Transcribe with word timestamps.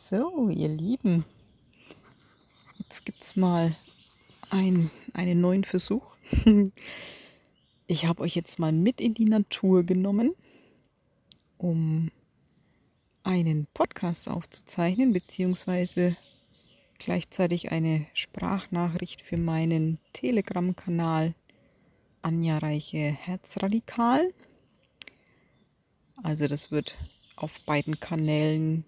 So, 0.00 0.48
ihr 0.48 0.68
Lieben, 0.68 1.24
jetzt 2.78 3.04
gibt 3.04 3.20
es 3.20 3.34
mal 3.34 3.76
ein, 4.48 4.90
einen 5.12 5.40
neuen 5.40 5.64
Versuch. 5.64 6.16
Ich 7.90 8.04
habe 8.04 8.20
euch 8.20 8.34
jetzt 8.36 8.58
mal 8.58 8.70
mit 8.70 9.00
in 9.00 9.14
die 9.14 9.24
Natur 9.24 9.82
genommen, 9.82 10.34
um 11.56 12.10
einen 13.22 13.66
Podcast 13.72 14.28
aufzuzeichnen, 14.28 15.14
beziehungsweise 15.14 16.16
gleichzeitig 16.98 17.72
eine 17.72 18.06
Sprachnachricht 18.12 19.22
für 19.22 19.38
meinen 19.38 19.98
Telegram-Kanal 20.12 21.34
Anja 22.20 22.58
Reiche 22.58 22.98
Herzradikal. 22.98 24.32
Also 26.22 26.46
das 26.46 26.70
wird 26.70 26.98
auf 27.36 27.58
beiden 27.62 28.00
Kanälen 28.00 28.84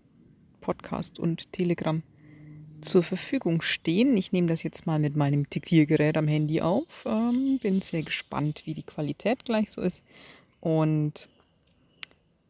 Podcast 0.71 1.18
und 1.18 1.52
Telegram 1.52 2.00
zur 2.81 3.03
Verfügung 3.03 3.61
stehen. 3.61 4.17
Ich 4.17 4.31
nehme 4.31 4.46
das 4.46 4.63
jetzt 4.63 4.86
mal 4.86 5.00
mit 5.00 5.17
meinem 5.17 5.50
Diktiergerät 5.50 6.17
am 6.17 6.29
Handy 6.29 6.61
auf. 6.61 7.04
Ähm, 7.07 7.58
bin 7.61 7.82
sehr 7.82 8.04
gespannt, 8.04 8.62
wie 8.67 8.75
die 8.75 8.85
Qualität 8.85 9.45
gleich 9.45 9.72
so 9.72 9.81
ist. 9.81 10.04
Und 10.61 11.26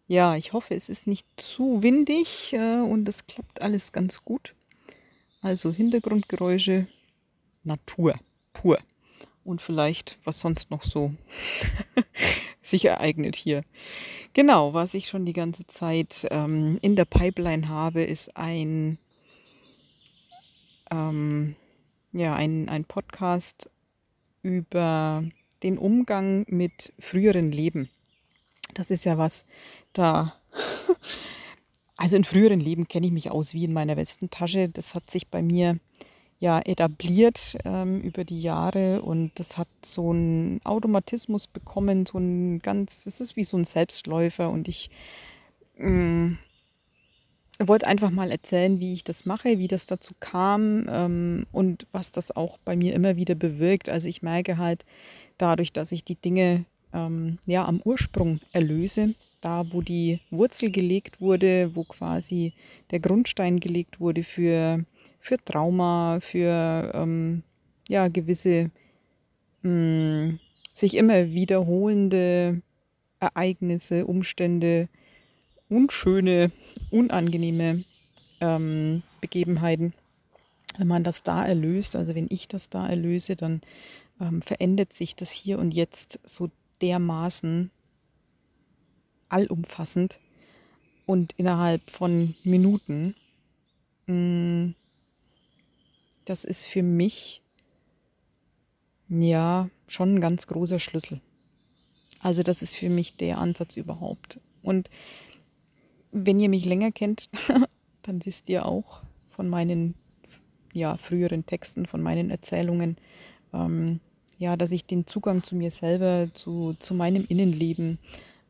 ja, 0.07 0.37
ich 0.37 0.53
hoffe, 0.53 0.75
es 0.75 0.91
ist 0.91 1.07
nicht 1.07 1.27
zu 1.37 1.83
windig 1.83 2.53
äh, 2.53 2.81
und 2.83 3.09
es 3.09 3.27
klappt 3.27 3.63
alles 3.63 3.91
ganz 3.91 4.23
gut. 4.23 4.55
Also 5.41 5.73
Hintergrundgeräusche, 5.73 6.89
Natur, 7.65 8.15
pur. 8.53 8.79
Und 9.45 9.63
vielleicht, 9.63 10.19
was 10.25 10.41
sonst 10.41 10.71
noch 10.71 10.83
so 10.83 11.15
sich 12.61 12.85
ereignet 12.85 13.37
hier. 13.37 13.63
Genau, 14.33 14.75
was 14.75 14.95
ich 14.95 15.09
schon 15.09 15.25
die 15.25 15.33
ganze 15.33 15.67
Zeit 15.67 16.27
ähm, 16.31 16.79
in 16.83 16.95
der 16.95 17.05
Pipeline 17.05 17.69
habe, 17.69 18.05
ist 18.05 18.37
ein, 18.37 18.99
ähm, 20.91 21.57
ja, 22.13 22.35
ein, 22.35 22.69
ein 22.69 22.85
Podcast 22.85 23.69
über 24.43 25.25
den 25.65 25.79
Umgang 25.79 26.45
mit 26.49 26.93
früheren 27.01 27.51
Leben. 27.51 27.91
Das 28.75 28.93
ist 28.93 29.05
ja 29.05 29.19
was, 29.19 29.45
da, 29.93 30.35
also 31.97 32.15
in 32.15 32.25
früheren 32.25 32.61
Leben 32.61 32.87
kenne 32.87 33.07
ich 33.07 33.13
mich 33.13 33.33
aus 33.33 33.53
wie 33.53 33.65
in 33.65 33.73
meiner 33.73 33.97
Westentasche. 33.97 34.69
Das 34.69 34.95
hat 34.95 35.11
sich 35.11 35.27
bei 35.29 35.43
mir 35.43 35.81
ja 36.41 36.59
etabliert 36.61 37.59
ähm, 37.65 38.01
über 38.01 38.25
die 38.25 38.41
Jahre 38.41 39.03
und 39.03 39.33
das 39.35 39.59
hat 39.59 39.69
so 39.85 40.11
einen 40.11 40.61
Automatismus 40.65 41.47
bekommen, 41.47 42.07
so 42.07 42.19
ein 42.19 42.61
ganz, 42.61 43.07
es 43.07 43.21
ist 43.21 43.37
wie 43.37 43.45
so 43.45 43.59
ein 43.59 43.65
Selbstläufer 43.65 44.49
und 44.49 44.67
ich 44.67 44.91
ähm, 45.79 46.39
wollte 47.59 47.87
einfach 47.87 48.11
mal 48.11 48.31
erzählen, 48.31 48.81
wie 48.81 48.95
ich 48.95 49.05
das 49.05 49.27
mache, 49.27 49.59
wie 49.59 49.69
das 49.69 49.85
dazu 49.85 50.15
kam 50.19 50.87
ähm, 50.89 51.47
und 51.53 51.87
was 51.93 52.11
das 52.11 52.35
auch 52.35 52.57
bei 52.65 52.75
mir 52.75 52.95
immer 52.95 53.17
wieder 53.17 53.35
bewirkt. 53.35 53.91
Also 53.91 54.09
ich 54.09 54.23
merke 54.23 54.57
halt 54.57 54.87
dadurch, 55.37 55.75
dass 55.75 55.93
ich 55.93 56.05
die 56.05 56.17
Dinge 56.17 56.65
ähm, 56.95 57.39
ja 57.45 57.67
am 57.67 57.83
Ursprung 57.85 58.41
erlöse, 58.53 59.15
da 59.43 59.65
wo 59.73 59.83
die 59.83 60.21
Wurzel 60.31 60.71
gelegt 60.71 61.21
wurde, 61.21 61.75
wo 61.75 61.85
quasi 61.85 62.55
der 62.93 63.01
Grundstein 63.01 63.61
gelegt 63.61 64.01
wurde 64.01 64.23
für 64.23 64.87
für 65.21 65.37
Trauma, 65.45 66.19
für 66.21 66.91
ähm, 66.95 67.43
ja, 67.89 68.09
gewisse 68.09 68.71
mh, 69.63 69.71
hm, 69.71 70.41
sich 70.73 70.97
immer 70.97 71.33
wiederholende 71.33 72.63
Ereignisse, 73.19 74.07
Umstände, 74.07 74.89
unschöne, 75.69 76.51
unangenehme 76.91 77.85
ähm, 78.41 79.03
Begebenheiten. 79.21 79.93
Wenn 80.79 80.89
man 80.89 81.05
das 81.05 81.23
da 81.23 81.45
erlöst, 81.45 81.97
also 81.97 82.15
wenn 82.15 82.29
ich 82.31 82.49
das 82.49 82.71
da 82.71 82.89
erlöse, 82.89 83.37
dann 83.37 83.61
ähm, 84.21 84.41
verändert 84.41 84.93
sich 84.93 85.15
das 85.17 85.31
hier 85.31 85.59
und 85.59 85.73
jetzt 85.73 86.21
so 86.25 86.51
dermaßen 86.81 87.71
allumfassend 89.29 90.19
und 91.07 91.33
innerhalb 91.37 91.91
von 91.91 92.35
Minuten 92.43 93.15
mh, 94.07 94.15
hm, 94.15 94.75
das 96.31 96.45
ist 96.45 96.67
für 96.67 96.85
mich 96.85 97.43
ja 99.09 99.69
schon 99.89 100.15
ein 100.15 100.21
ganz 100.21 100.47
großer 100.47 100.79
Schlüssel. 100.79 101.21
Also 102.21 102.45
das 102.45 102.63
ist 102.63 102.77
für 102.77 102.89
mich 102.89 103.17
der 103.17 103.39
Ansatz 103.39 103.77
überhaupt. 103.77 104.39
Und 104.63 104.91
wenn 106.13 106.39
ihr 106.39 106.49
mich 106.49 106.65
länger 106.65 106.93
kennt, 106.93 107.29
dann 108.03 108.25
wisst 108.25 108.49
ihr 108.49 108.65
auch 108.65 109.03
von 109.31 109.49
meinen 109.49 109.97
ja, 110.73 110.97
früheren 110.99 111.47
Texten, 111.47 111.87
von 111.87 112.01
meinen 112.01 112.31
Erzählungen, 112.31 112.97
ähm, 113.53 113.99
ja, 114.39 114.57
dass 114.57 114.71
ich 114.71 114.87
den 114.87 115.09
Zugang 115.09 115.43
zu 115.43 115.57
mir 115.57 115.73
selber, 115.73 116.29
zu, 116.33 116.75
zu 116.79 116.95
meinem 116.95 117.25
Innenleben, 117.29 117.99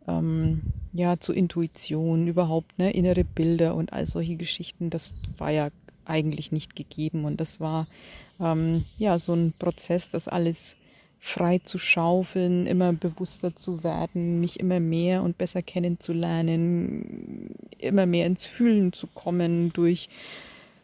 ähm, 0.07 0.61
ja, 0.93 1.19
zur 1.19 1.35
Intuition, 1.35 2.27
überhaupt, 2.27 2.79
ne, 2.79 2.91
innere 2.91 3.25
Bilder 3.25 3.75
und 3.75 3.95
all 3.95 4.05
solche 4.05 4.37
Geschichten, 4.37 4.91
das 4.91 5.15
war 5.39 5.51
ja 5.51 5.71
eigentlich 6.05 6.53
nicht 6.53 6.77
gegeben. 6.77 7.25
Und 7.25 7.41
das 7.41 7.61
war 7.61 7.87
ähm, 8.41 8.85
ja 8.99 9.19
so 9.19 9.35
ein 9.35 9.53
Prozess, 9.59 10.09
das 10.09 10.29
alles 10.29 10.77
frei 11.19 11.59
zu 11.59 11.77
schaufeln, 11.77 12.67
immer 12.67 12.93
bewusster 12.95 13.55
zu 13.55 13.85
werden, 13.85 14.41
mich 14.41 14.59
immer 14.59 14.81
mehr 14.81 15.23
und 15.23 15.37
besser 15.37 15.61
kennenzulernen, 15.61 17.55
immer 17.79 18.07
mehr 18.07 18.27
ins 18.27 18.47
Fühlen 18.47 18.93
zu 18.95 19.07
kommen 19.07 19.71
durch 19.73 20.09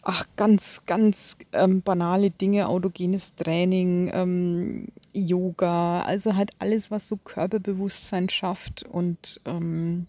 ach, 0.08 0.24
ganz, 0.36 0.82
ganz 0.86 1.36
ähm, 1.52 1.82
banale 1.82 2.30
Dinge, 2.30 2.68
autogenes 2.68 3.34
Training, 3.34 4.10
ähm, 4.14 4.86
Yoga, 5.12 6.02
also 6.02 6.36
halt 6.36 6.52
alles, 6.60 6.92
was 6.92 7.08
so 7.08 7.16
Körperbewusstsein 7.16 8.28
schafft 8.28 8.84
und 8.84 9.40
ähm, 9.46 10.06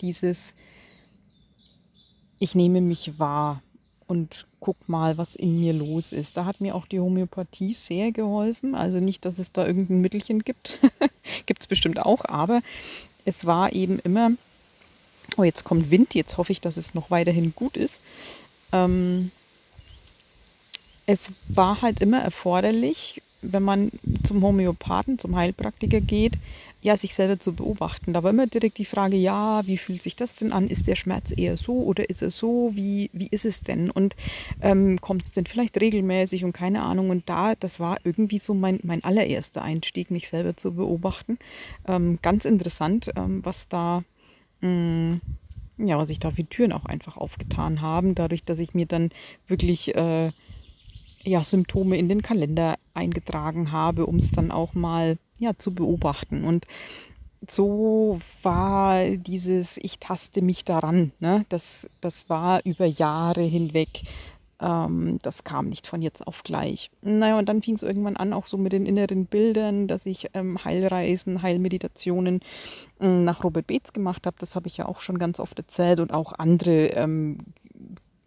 dieses, 0.00 0.52
ich 2.38 2.54
nehme 2.54 2.80
mich 2.80 3.18
wahr 3.18 3.62
und 4.06 4.46
guck 4.60 4.88
mal, 4.88 5.18
was 5.18 5.34
in 5.34 5.60
mir 5.60 5.72
los 5.72 6.12
ist. 6.12 6.36
Da 6.36 6.44
hat 6.44 6.60
mir 6.60 6.74
auch 6.74 6.86
die 6.86 7.00
Homöopathie 7.00 7.72
sehr 7.72 8.12
geholfen. 8.12 8.74
Also 8.74 9.00
nicht, 9.00 9.24
dass 9.24 9.38
es 9.38 9.52
da 9.52 9.66
irgendein 9.66 10.00
Mittelchen 10.00 10.42
gibt. 10.42 10.78
gibt 11.46 11.60
es 11.60 11.66
bestimmt 11.66 11.98
auch, 11.98 12.24
aber 12.24 12.62
es 13.24 13.46
war 13.46 13.72
eben 13.72 13.98
immer, 14.00 14.32
oh, 15.36 15.44
jetzt 15.44 15.64
kommt 15.64 15.90
Wind, 15.90 16.14
jetzt 16.14 16.38
hoffe 16.38 16.52
ich, 16.52 16.60
dass 16.60 16.76
es 16.76 16.94
noch 16.94 17.10
weiterhin 17.10 17.54
gut 17.54 17.76
ist. 17.76 18.00
Ähm, 18.72 19.30
es 21.06 21.32
war 21.48 21.82
halt 21.82 22.00
immer 22.00 22.20
erforderlich, 22.20 23.22
wenn 23.42 23.62
man 23.62 23.90
zum 24.22 24.42
Homöopathen, 24.42 25.18
zum 25.18 25.34
Heilpraktiker 25.36 26.00
geht, 26.00 26.34
ja, 26.82 26.96
sich 26.96 27.14
selber 27.14 27.38
zu 27.38 27.52
beobachten. 27.52 28.12
Da 28.12 28.24
war 28.24 28.30
immer 28.30 28.48
direkt 28.48 28.78
die 28.78 28.84
Frage, 28.84 29.16
ja, 29.16 29.64
wie 29.66 29.78
fühlt 29.78 30.02
sich 30.02 30.16
das 30.16 30.34
denn 30.34 30.52
an? 30.52 30.66
Ist 30.66 30.88
der 30.88 30.96
Schmerz 30.96 31.32
eher 31.34 31.56
so 31.56 31.74
oder 31.74 32.10
ist 32.10 32.22
er 32.22 32.30
so? 32.30 32.72
Wie, 32.74 33.08
wie 33.12 33.28
ist 33.30 33.44
es 33.44 33.62
denn? 33.62 33.88
Und 33.88 34.16
ähm, 34.60 35.00
kommt 35.00 35.22
es 35.22 35.30
denn 35.30 35.46
vielleicht 35.46 35.80
regelmäßig 35.80 36.44
und 36.44 36.52
keine 36.52 36.82
Ahnung? 36.82 37.10
Und 37.10 37.28
da, 37.28 37.54
das 37.54 37.78
war 37.78 37.98
irgendwie 38.02 38.38
so 38.38 38.52
mein, 38.52 38.80
mein 38.82 39.04
allererster 39.04 39.62
Einstieg, 39.62 40.10
mich 40.10 40.28
selber 40.28 40.56
zu 40.56 40.74
beobachten. 40.74 41.38
Ähm, 41.86 42.18
ganz 42.20 42.44
interessant, 42.44 43.12
ähm, 43.14 43.44
was 43.44 43.68
da, 43.68 44.02
mh, 44.60 44.68
mm, 44.68 45.20
ja, 45.78 45.98
was 45.98 46.08
sich 46.08 46.18
da 46.18 46.32
für 46.32 46.44
Türen 46.44 46.72
auch 46.72 46.84
einfach 46.84 47.16
aufgetan 47.16 47.80
haben, 47.80 48.16
dadurch, 48.16 48.44
dass 48.44 48.58
ich 48.58 48.74
mir 48.74 48.86
dann 48.86 49.10
wirklich 49.46 49.94
äh, 49.94 50.32
ja, 51.24 51.42
Symptome 51.42 51.96
in 51.96 52.08
den 52.08 52.22
Kalender 52.22 52.76
eingetragen 52.94 53.72
habe, 53.72 54.06
um 54.06 54.16
es 54.16 54.30
dann 54.30 54.50
auch 54.50 54.74
mal 54.74 55.18
ja, 55.38 55.56
zu 55.56 55.74
beobachten. 55.74 56.44
Und 56.44 56.66
so 57.48 58.20
war 58.42 59.04
dieses, 59.16 59.76
ich 59.78 59.98
taste 59.98 60.42
mich 60.42 60.64
daran, 60.64 61.12
ne? 61.18 61.44
das, 61.48 61.88
das 62.00 62.28
war 62.28 62.60
über 62.64 62.86
Jahre 62.86 63.42
hinweg. 63.42 64.02
Ähm, 64.60 65.18
das 65.22 65.42
kam 65.42 65.66
nicht 65.66 65.88
von 65.88 66.02
jetzt 66.02 66.24
auf 66.26 66.44
gleich. 66.44 66.90
Naja, 67.02 67.38
und 67.38 67.48
dann 67.48 67.62
fing 67.62 67.74
es 67.74 67.82
irgendwann 67.82 68.16
an, 68.16 68.32
auch 68.32 68.46
so 68.46 68.56
mit 68.56 68.72
den 68.72 68.86
inneren 68.86 69.26
Bildern, 69.26 69.88
dass 69.88 70.06
ich 70.06 70.28
ähm, 70.34 70.64
Heilreisen, 70.64 71.42
Heilmeditationen 71.42 72.40
äh, 73.00 73.08
nach 73.08 73.42
Robert 73.42 73.66
Beetz 73.66 73.92
gemacht 73.92 74.24
habe. 74.24 74.36
Das 74.38 74.54
habe 74.54 74.68
ich 74.68 74.76
ja 74.76 74.86
auch 74.86 75.00
schon 75.00 75.18
ganz 75.18 75.40
oft 75.40 75.58
erzählt 75.58 75.98
und 75.98 76.12
auch 76.12 76.32
andere 76.34 76.88
ähm, 76.88 77.38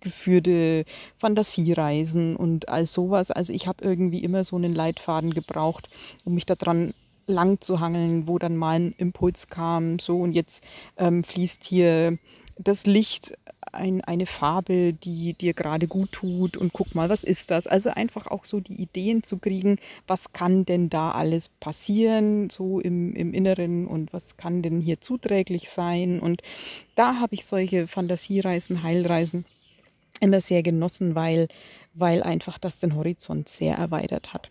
geführte 0.06 0.86
Fantasiereisen 1.18 2.36
und 2.36 2.70
all 2.70 2.86
sowas. 2.86 3.32
Also 3.32 3.52
ich 3.52 3.68
habe 3.68 3.84
irgendwie 3.84 4.24
immer 4.24 4.44
so 4.44 4.56
einen 4.56 4.74
Leitfaden 4.74 5.34
gebraucht, 5.34 5.90
um 6.24 6.36
mich 6.36 6.46
daran 6.46 6.94
lang 7.28 7.60
zu 7.60 7.80
hangeln, 7.80 8.28
wo 8.28 8.38
dann 8.38 8.56
mal 8.56 8.76
ein 8.76 8.96
Impuls 8.98 9.48
kam, 9.48 9.98
so 9.98 10.22
und 10.22 10.34
jetzt 10.34 10.64
ähm, 10.98 11.24
fließt 11.24 11.64
hier 11.64 12.20
das 12.58 12.86
Licht, 12.86 13.34
ein, 13.72 14.02
eine 14.02 14.28
Farbe, 14.28 14.94
die 14.94 15.34
dir 15.34 15.54
gerade 15.54 15.88
gut 15.88 16.12
tut 16.12 16.56
und 16.56 16.72
guck 16.72 16.94
mal, 16.96 17.10
was 17.10 17.24
ist 17.24 17.52
das? 17.52 17.66
Also 17.68 17.90
einfach 17.90 18.28
auch 18.28 18.46
so 18.46 18.60
die 18.60 18.80
Ideen 18.80 19.24
zu 19.24 19.38
kriegen, 19.38 19.78
was 20.08 20.32
kann 20.32 20.66
denn 20.66 20.90
da 20.90 21.12
alles 21.12 21.50
passieren, 21.50 22.50
so 22.52 22.80
im, 22.80 23.16
im 23.16 23.34
Inneren 23.34 23.88
und 23.88 24.14
was 24.14 24.38
kann 24.38 24.62
denn 24.62 24.80
hier 24.80 25.02
zuträglich 25.02 25.70
sein 25.70 26.20
und 26.20 26.44
da 26.94 27.20
habe 27.20 27.34
ich 27.34 27.46
solche 27.46 27.88
Fantasiereisen, 27.88 28.84
Heilreisen 28.84 29.46
immer 30.20 30.40
sehr 30.40 30.64
genossen, 30.64 31.16
weil, 31.16 31.48
weil 31.94 32.24
einfach 32.24 32.58
das 32.58 32.80
den 32.80 32.96
Horizont 32.96 33.50
sehr 33.50 33.76
erweitert 33.76 34.34
hat. 34.34 34.50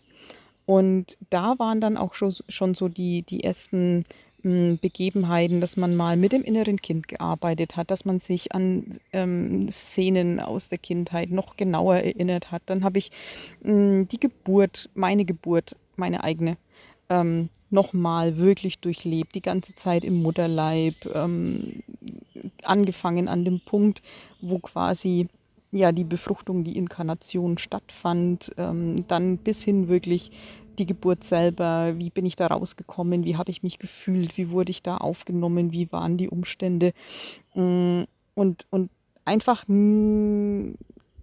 Und 0.65 1.17
da 1.29 1.59
waren 1.59 1.79
dann 1.79 1.97
auch 1.97 2.13
schon, 2.13 2.33
schon 2.49 2.73
so 2.73 2.87
die, 2.87 3.21
die 3.21 3.43
ersten 3.43 4.03
hm, 4.41 4.79
Begebenheiten, 4.81 5.61
dass 5.61 5.77
man 5.77 5.95
mal 5.95 6.17
mit 6.17 6.31
dem 6.31 6.43
inneren 6.43 6.81
Kind 6.81 7.07
gearbeitet 7.07 7.75
hat, 7.75 7.91
dass 7.91 8.05
man 8.05 8.19
sich 8.19 8.53
an 8.53 8.85
ähm, 9.13 9.69
Szenen 9.69 10.39
aus 10.39 10.67
der 10.67 10.79
Kindheit 10.79 11.29
noch 11.29 11.55
genauer 11.55 11.97
erinnert 11.97 12.51
hat. 12.51 12.63
Dann 12.65 12.83
habe 12.83 12.97
ich 12.97 13.11
mh, 13.63 13.71
hm, 13.71 14.07
die 14.07 14.19
Geburt, 14.19 14.89
meine 14.95 15.25
Geburt, 15.25 15.75
meine 15.95 16.23
eigene, 16.23 16.57
ähm, 17.09 17.49
nochmal 17.69 18.37
wirklich 18.37 18.79
durchlebt, 18.79 19.35
die 19.35 19.41
ganze 19.41 19.75
Zeit 19.75 20.03
im 20.03 20.21
Mutterleib, 20.21 20.95
ähm, 21.13 21.83
angefangen 22.63 23.27
an 23.27 23.45
dem 23.45 23.59
Punkt, 23.59 24.01
wo 24.41 24.59
quasi 24.59 25.27
ja 25.71 25.91
die 25.91 26.03
Befruchtung, 26.03 26.63
die 26.63 26.77
Inkarnation 26.77 27.57
stattfand, 27.57 28.51
ähm, 28.57 29.07
dann 29.07 29.37
bis 29.37 29.63
hin 29.63 29.87
wirklich 29.87 30.31
die 30.77 30.85
Geburt 30.85 31.23
selber, 31.23 31.97
wie 31.97 32.09
bin 32.09 32.25
ich 32.25 32.35
da 32.35 32.47
rausgekommen, 32.47 33.23
wie 33.23 33.37
habe 33.37 33.49
ich 33.49 33.63
mich 33.63 33.79
gefühlt, 33.79 34.37
wie 34.37 34.49
wurde 34.49 34.71
ich 34.71 34.83
da 34.83 34.97
aufgenommen, 34.97 35.71
wie 35.71 35.91
waren 35.91 36.17
die 36.17 36.29
Umstände? 36.29 36.93
Mm, 37.53 38.03
und, 38.33 38.65
und 38.69 38.91
einfach 39.23 39.63
mm, 39.67 40.73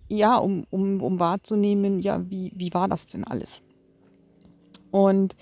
ja, 0.09 0.37
um, 0.37 0.67
um, 0.71 1.03
um 1.03 1.19
wahrzunehmen, 1.19 2.01
ja, 2.01 2.29
wie, 2.31 2.53
wie 2.55 2.73
war 2.75 2.89
das 2.89 3.07
denn 3.07 3.25
alles? 3.25 3.63
Und 4.91 5.37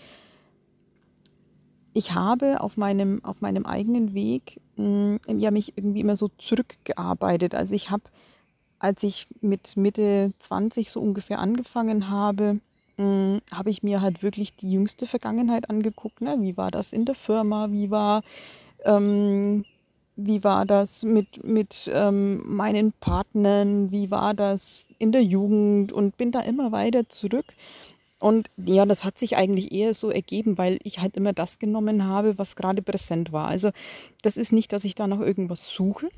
ich 1.93 2.15
habe 2.15 2.61
auf 2.61 2.77
meinem, 2.77 3.25
auf 3.25 3.41
meinem 3.41 3.67
eigenen 3.67 4.15
Weg 4.15 4.61
mm, 4.77 5.17
ja, 5.27 5.51
mich 5.51 5.77
irgendwie 5.77 6.01
immer 6.01 6.17
so 6.17 6.29
zurückgearbeitet. 6.39 7.55
Also 7.55 7.75
ich 7.75 7.91
habe, 7.91 8.05
als 8.81 9.03
ich 9.03 9.29
mit 9.43 9.77
Mitte 9.77 10.33
20 10.41 10.91
so 10.91 11.01
ungefähr 11.01 11.39
angefangen 11.39 12.11
habe, 12.11 12.59
mm, 12.97 13.37
habe 13.53 13.71
ich 13.71 13.83
mir 13.83 14.01
halt 14.01 14.23
wirklich 14.23 14.57
die 14.57 14.73
jüngste 14.73 15.07
Vergangenheit 15.07 15.71
angeguckt. 15.71 16.23
Ne? 16.23 16.37
Wie 16.41 16.57
war 16.57 16.71
das 16.71 16.93
in 16.93 17.05
der 17.05 17.15
Firma? 17.15 17.71
Wie 17.71 17.91
war, 17.91 18.23
ähm, 18.85 19.67
wie 20.17 20.43
war 20.43 20.65
das 20.65 21.05
mit, 21.05 21.45
mit 21.45 21.91
ähm, 21.93 22.43
meinen 22.47 22.93
Partnern? 22.93 23.93
Wie 23.93 24.11
war 24.11 24.33
das 24.35 24.87
in 24.99 25.13
der 25.13 25.23
Jugend? 25.23 25.93
Und 25.93 26.17
bin 26.17 26.33
da 26.33 26.41
immer 26.41 26.73
weiter 26.73 27.07
zurück. 27.09 27.47
Und 28.19 28.51
ja, 28.57 28.87
das 28.87 29.05
hat 29.05 29.19
sich 29.19 29.37
eigentlich 29.37 29.73
eher 29.73 29.93
so 29.95 30.11
ergeben, 30.11 30.57
weil 30.59 30.79
ich 30.85 31.01
halt 31.01 31.17
immer 31.17 31.33
das 31.35 31.59
genommen 31.59 32.07
habe, 32.07 32.39
was 32.39 32.57
gerade 32.57 32.83
präsent 32.83 33.33
war. 33.33 33.49
Also 33.49 33.71
das 34.23 34.39
ist 34.39 34.53
nicht, 34.53 34.73
dass 34.73 34.85
ich 34.85 34.95
da 34.95 35.07
nach 35.07 35.21
irgendwas 35.21 35.69
suche 35.69 36.09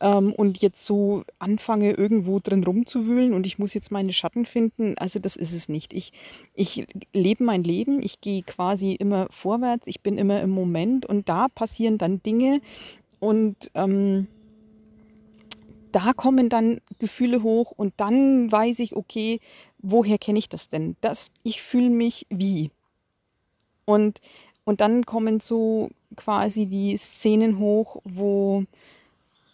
ähm, 0.00 0.32
und 0.32 0.60
jetzt 0.62 0.84
so 0.84 1.24
anfange, 1.38 1.92
irgendwo 1.92 2.40
drin 2.40 2.64
rumzuwühlen 2.64 3.34
und 3.34 3.46
ich 3.46 3.58
muss 3.58 3.74
jetzt 3.74 3.90
meine 3.90 4.12
Schatten 4.12 4.46
finden. 4.46 4.96
Also 4.98 5.18
das 5.18 5.36
ist 5.36 5.52
es 5.52 5.68
nicht. 5.68 5.92
Ich, 5.92 6.12
ich 6.54 6.86
lebe 7.12 7.44
mein 7.44 7.62
Leben, 7.62 8.02
ich 8.02 8.20
gehe 8.20 8.42
quasi 8.42 8.92
immer 8.94 9.26
vorwärts, 9.30 9.86
ich 9.86 10.00
bin 10.00 10.18
immer 10.18 10.40
im 10.40 10.50
Moment 10.50 11.06
und 11.06 11.28
da 11.28 11.48
passieren 11.48 11.98
dann 11.98 12.22
Dinge 12.22 12.60
und 13.18 13.70
ähm, 13.74 14.26
da 15.92 16.12
kommen 16.12 16.48
dann 16.48 16.80
Gefühle 16.98 17.42
hoch 17.42 17.72
und 17.72 17.94
dann 17.96 18.50
weiß 18.50 18.78
ich, 18.78 18.96
okay, 18.96 19.40
woher 19.78 20.18
kenne 20.18 20.38
ich 20.38 20.48
das 20.48 20.68
denn? 20.68 20.96
Das, 21.00 21.30
ich 21.42 21.62
fühle 21.62 21.90
mich 21.90 22.26
wie. 22.30 22.70
Und, 23.84 24.20
und 24.64 24.80
dann 24.80 25.04
kommen 25.04 25.40
so 25.40 25.90
quasi 26.16 26.66
die 26.66 26.96
Szenen 26.96 27.58
hoch, 27.58 27.96
wo, 28.04 28.64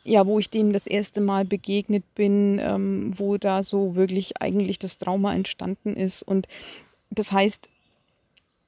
ja, 0.07 0.25
wo 0.25 0.39
ich 0.39 0.51
dem 0.51 0.73
das 0.73 0.87
erste 0.87 1.21
Mal 1.21 1.45
begegnet 1.45 2.05
bin, 2.15 2.61
ähm, 2.63 3.13
wo 3.17 3.39
da 3.39 3.65
so 3.65 3.97
wirklich 3.97 4.41
eigentlich 4.41 4.79
das 4.79 4.99
Trauma 4.99 5.35
entstanden 5.35 5.97
ist. 5.97 6.23
Und 6.23 6.47
das 7.11 7.33
heißt, 7.33 7.69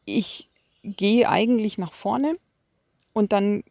ich 0.05 0.49
gehe 0.83 1.29
eigentlich 1.29 1.79
nach 1.79 1.93
vorne 1.93 2.37
und 3.13 3.33
dann 3.33 3.63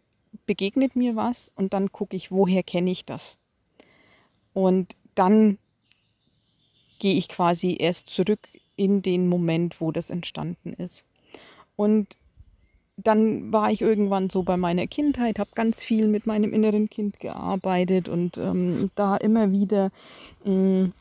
begegnet 0.46 0.96
mir 0.96 1.18
was 1.18 1.52
und 1.56 1.74
dann 1.74 1.92
gucke 1.92 2.16
ich, 2.16 2.32
woher 2.32 2.64
kenne 2.64 2.90
ich 2.90 3.06
das? 3.06 3.38
Und 4.54 4.96
dann 5.16 5.58
gehe 7.00 7.16
ich 7.16 7.28
quasi 7.28 7.76
erst 7.78 8.10
zurück 8.10 8.48
in 8.78 9.02
den 9.02 9.28
Moment, 9.28 9.82
wo 9.82 9.92
das 9.92 10.10
entstanden 10.10 10.74
ist. 10.74 11.06
Und 11.76 12.18
dann 12.98 13.54
war 13.54 13.72
ich 13.72 13.82
irgendwann 13.82 14.30
so 14.30 14.44
bei 14.44 14.58
meiner 14.58 14.88
Kindheit, 14.88 15.38
habe 15.40 15.52
ganz 15.54 15.84
viel 15.84 16.08
mit 16.08 16.26
meinem 16.26 16.52
inneren 16.52 16.90
Kind 16.90 17.20
gearbeitet 17.20 18.10
und 18.10 18.38
ähm, 18.38 18.90
da 18.96 19.16
immer 19.18 19.52
wieder 19.52 19.92
mh, 20.44 20.54
mm, 20.54 20.94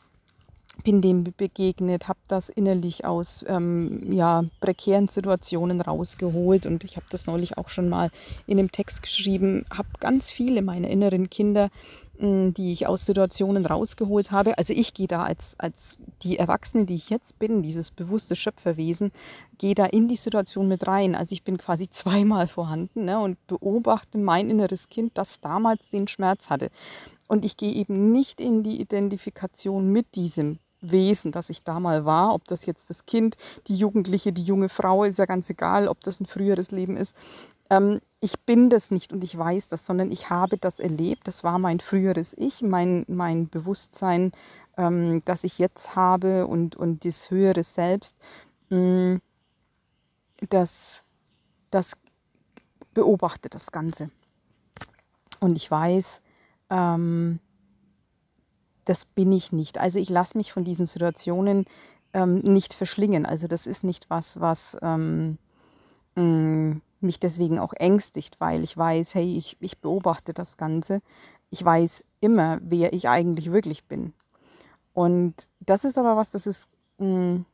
bin 0.83 1.01
dem 1.01 1.23
begegnet, 1.23 2.07
habe 2.07 2.19
das 2.27 2.49
innerlich 2.49 3.03
aus 3.03 3.43
ähm, 3.47 4.11
ja, 4.11 4.45
prekären 4.61 5.07
Situationen 5.07 5.81
rausgeholt 5.81 6.65
und 6.65 6.83
ich 6.83 6.95
habe 6.97 7.05
das 7.09 7.25
neulich 7.25 7.57
auch 7.57 7.69
schon 7.69 7.89
mal 7.89 8.11
in 8.45 8.59
einem 8.59 8.71
Text 8.71 9.01
geschrieben, 9.01 9.65
habe 9.75 9.89
ganz 9.99 10.31
viele 10.31 10.61
meiner 10.61 10.89
inneren 10.89 11.29
Kinder 11.29 11.69
die 12.19 12.73
ich 12.73 12.87
aus 12.87 13.05
Situationen 13.05 13.65
rausgeholt 13.65 14.31
habe. 14.31 14.57
Also 14.57 14.73
ich 14.73 14.93
gehe 14.93 15.07
da 15.07 15.23
als, 15.23 15.55
als 15.59 15.97
die 16.23 16.37
Erwachsene, 16.37 16.85
die 16.85 16.95
ich 16.95 17.09
jetzt 17.09 17.37
bin, 17.39 17.61
dieses 17.61 17.91
bewusste 17.91 18.35
Schöpferwesen, 18.35 19.11
gehe 19.57 19.75
da 19.75 19.85
in 19.85 20.07
die 20.07 20.15
Situation 20.15 20.67
mit 20.67 20.87
rein. 20.87 21.15
Also 21.15 21.33
ich 21.33 21.43
bin 21.43 21.57
quasi 21.57 21.89
zweimal 21.91 22.47
vorhanden 22.47 23.05
ne, 23.05 23.19
und 23.19 23.37
beobachte 23.47 24.17
mein 24.17 24.49
inneres 24.49 24.89
Kind, 24.89 25.11
das 25.15 25.39
damals 25.39 25.89
den 25.89 26.07
Schmerz 26.07 26.49
hatte. 26.49 26.69
Und 27.27 27.45
ich 27.45 27.57
gehe 27.57 27.73
eben 27.73 28.11
nicht 28.11 28.39
in 28.41 28.63
die 28.63 28.79
Identifikation 28.79 29.91
mit 29.91 30.15
diesem 30.15 30.59
Wesen, 30.81 31.31
das 31.31 31.49
ich 31.49 31.63
da 31.63 31.79
mal 31.79 32.05
war, 32.05 32.33
ob 32.33 32.47
das 32.47 32.65
jetzt 32.65 32.89
das 32.89 33.05
Kind, 33.05 33.35
die 33.67 33.75
Jugendliche, 33.75 34.31
die 34.31 34.43
junge 34.43 34.69
Frau, 34.69 35.03
ist 35.03 35.19
ja 35.19 35.25
ganz 35.25 35.49
egal, 35.49 35.87
ob 35.87 36.01
das 36.01 36.19
ein 36.19 36.25
früheres 36.25 36.71
Leben 36.71 36.97
ist. 36.97 37.15
Ähm, 37.69 37.99
ich 38.19 38.39
bin 38.41 38.69
das 38.69 38.91
nicht 38.91 39.13
und 39.13 39.23
ich 39.23 39.37
weiß 39.37 39.67
das, 39.67 39.85
sondern 39.85 40.11
ich 40.11 40.29
habe 40.29 40.57
das 40.57 40.79
erlebt. 40.79 41.27
Das 41.27 41.43
war 41.43 41.59
mein 41.59 41.79
früheres 41.79 42.33
Ich, 42.37 42.61
mein, 42.61 43.05
mein 43.07 43.49
Bewusstsein, 43.49 44.31
ähm, 44.77 45.21
das 45.25 45.43
ich 45.43 45.59
jetzt 45.59 45.95
habe 45.95 46.47
und, 46.47 46.75
und 46.75 47.05
das 47.05 47.29
höhere 47.29 47.63
Selbst, 47.63 48.17
mh, 48.69 49.15
mm, 49.15 49.21
das, 50.49 51.03
das 51.71 51.93
beobachtet 52.93 53.55
das 53.55 53.71
Ganze. 53.71 54.11
Und 55.39 55.55
ich 55.55 55.69
weiß, 55.69 56.21
ähm, 56.69 57.39
das 58.85 59.05
bin 59.05 59.31
ich 59.31 59.51
nicht. 59.51 59.77
Also 59.79 59.99
ich 59.99 60.09
lasse 60.09 60.37
mich 60.37 60.51
von 60.51 60.63
diesen 60.63 60.85
Situationen 60.85 61.65
ähm, 62.13 62.39
nicht 62.39 62.73
verschlingen. 62.73 63.25
Also 63.25 63.47
das 63.47 63.67
ist 63.67 63.83
nicht 63.83 64.09
was, 64.09 64.39
was 64.39 64.77
ähm, 64.81 65.37
mh, 66.15 66.23
mm, 66.23 66.81
mich 67.01 67.19
deswegen 67.19 67.59
auch 67.59 67.73
ängstigt, 67.73 68.39
weil 68.39 68.63
ich 68.63 68.75
weiß, 68.75 69.15
hey, 69.15 69.37
ich, 69.37 69.57
ich 69.59 69.77
beobachte 69.79 70.33
das 70.33 70.57
Ganze. 70.57 71.01
Ich 71.49 71.63
weiß 71.63 72.05
immer, 72.19 72.59
wer 72.61 72.93
ich 72.93 73.09
eigentlich 73.09 73.51
wirklich 73.51 73.85
bin. 73.85 74.13
Und 74.93 75.49
das 75.59 75.85
ist 75.85 75.97
aber 75.97 76.17
was, 76.17 76.31
das 76.31 76.47
ist, 76.47 76.69
mh, 76.97 77.05
hm, 77.07 77.45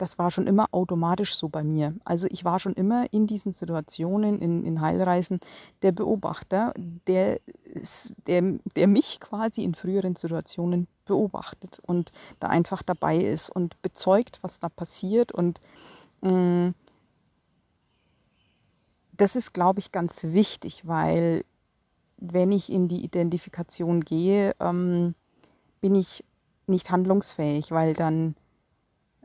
das 0.00 0.18
war 0.18 0.30
schon 0.30 0.46
immer 0.46 0.66
automatisch 0.70 1.34
so 1.34 1.48
bei 1.48 1.62
mir. 1.62 1.94
Also 2.04 2.26
ich 2.30 2.44
war 2.44 2.58
schon 2.58 2.72
immer 2.72 3.12
in 3.12 3.26
diesen 3.26 3.52
Situationen, 3.52 4.40
in, 4.40 4.64
in 4.64 4.80
Heilreisen, 4.80 5.40
der 5.82 5.92
Beobachter, 5.92 6.72
der, 7.06 7.38
der, 8.26 8.58
der 8.76 8.86
mich 8.86 9.20
quasi 9.20 9.62
in 9.62 9.74
früheren 9.74 10.16
Situationen 10.16 10.88
beobachtet 11.04 11.80
und 11.86 12.12
da 12.38 12.48
einfach 12.48 12.82
dabei 12.82 13.18
ist 13.18 13.54
und 13.54 13.80
bezeugt, 13.82 14.38
was 14.40 14.58
da 14.58 14.70
passiert 14.70 15.32
und 15.32 15.60
mh, 16.22 16.30
hm, 16.30 16.74
das 19.20 19.36
ist, 19.36 19.52
glaube 19.52 19.80
ich, 19.80 19.92
ganz 19.92 20.24
wichtig, 20.24 20.86
weil 20.86 21.44
wenn 22.16 22.52
ich 22.52 22.72
in 22.72 22.88
die 22.88 23.04
Identifikation 23.04 24.00
gehe, 24.00 24.54
ähm, 24.60 25.14
bin 25.80 25.94
ich 25.94 26.24
nicht 26.66 26.90
handlungsfähig, 26.90 27.70
weil 27.70 27.94
dann, 27.94 28.34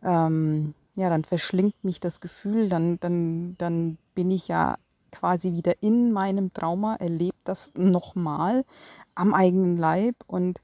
ähm, 0.03 0.73
ja, 0.97 1.09
dann 1.09 1.23
verschlingt 1.23 1.81
mich 1.83 1.99
das 1.99 2.19
Gefühl, 2.19 2.67
dann, 2.67 2.99
dann, 2.99 3.55
dann 3.57 3.97
bin 4.15 4.31
ich 4.31 4.47
ja 4.47 4.75
quasi 5.11 5.53
wieder 5.53 5.81
in 5.81 6.11
meinem 6.11 6.51
Trauma, 6.53 6.95
erlebe 6.95 7.37
das 7.45 7.71
nochmal 7.75 8.65
am 9.13 9.33
eigenen 9.33 9.77
Leib 9.77 10.15
und 10.27 10.59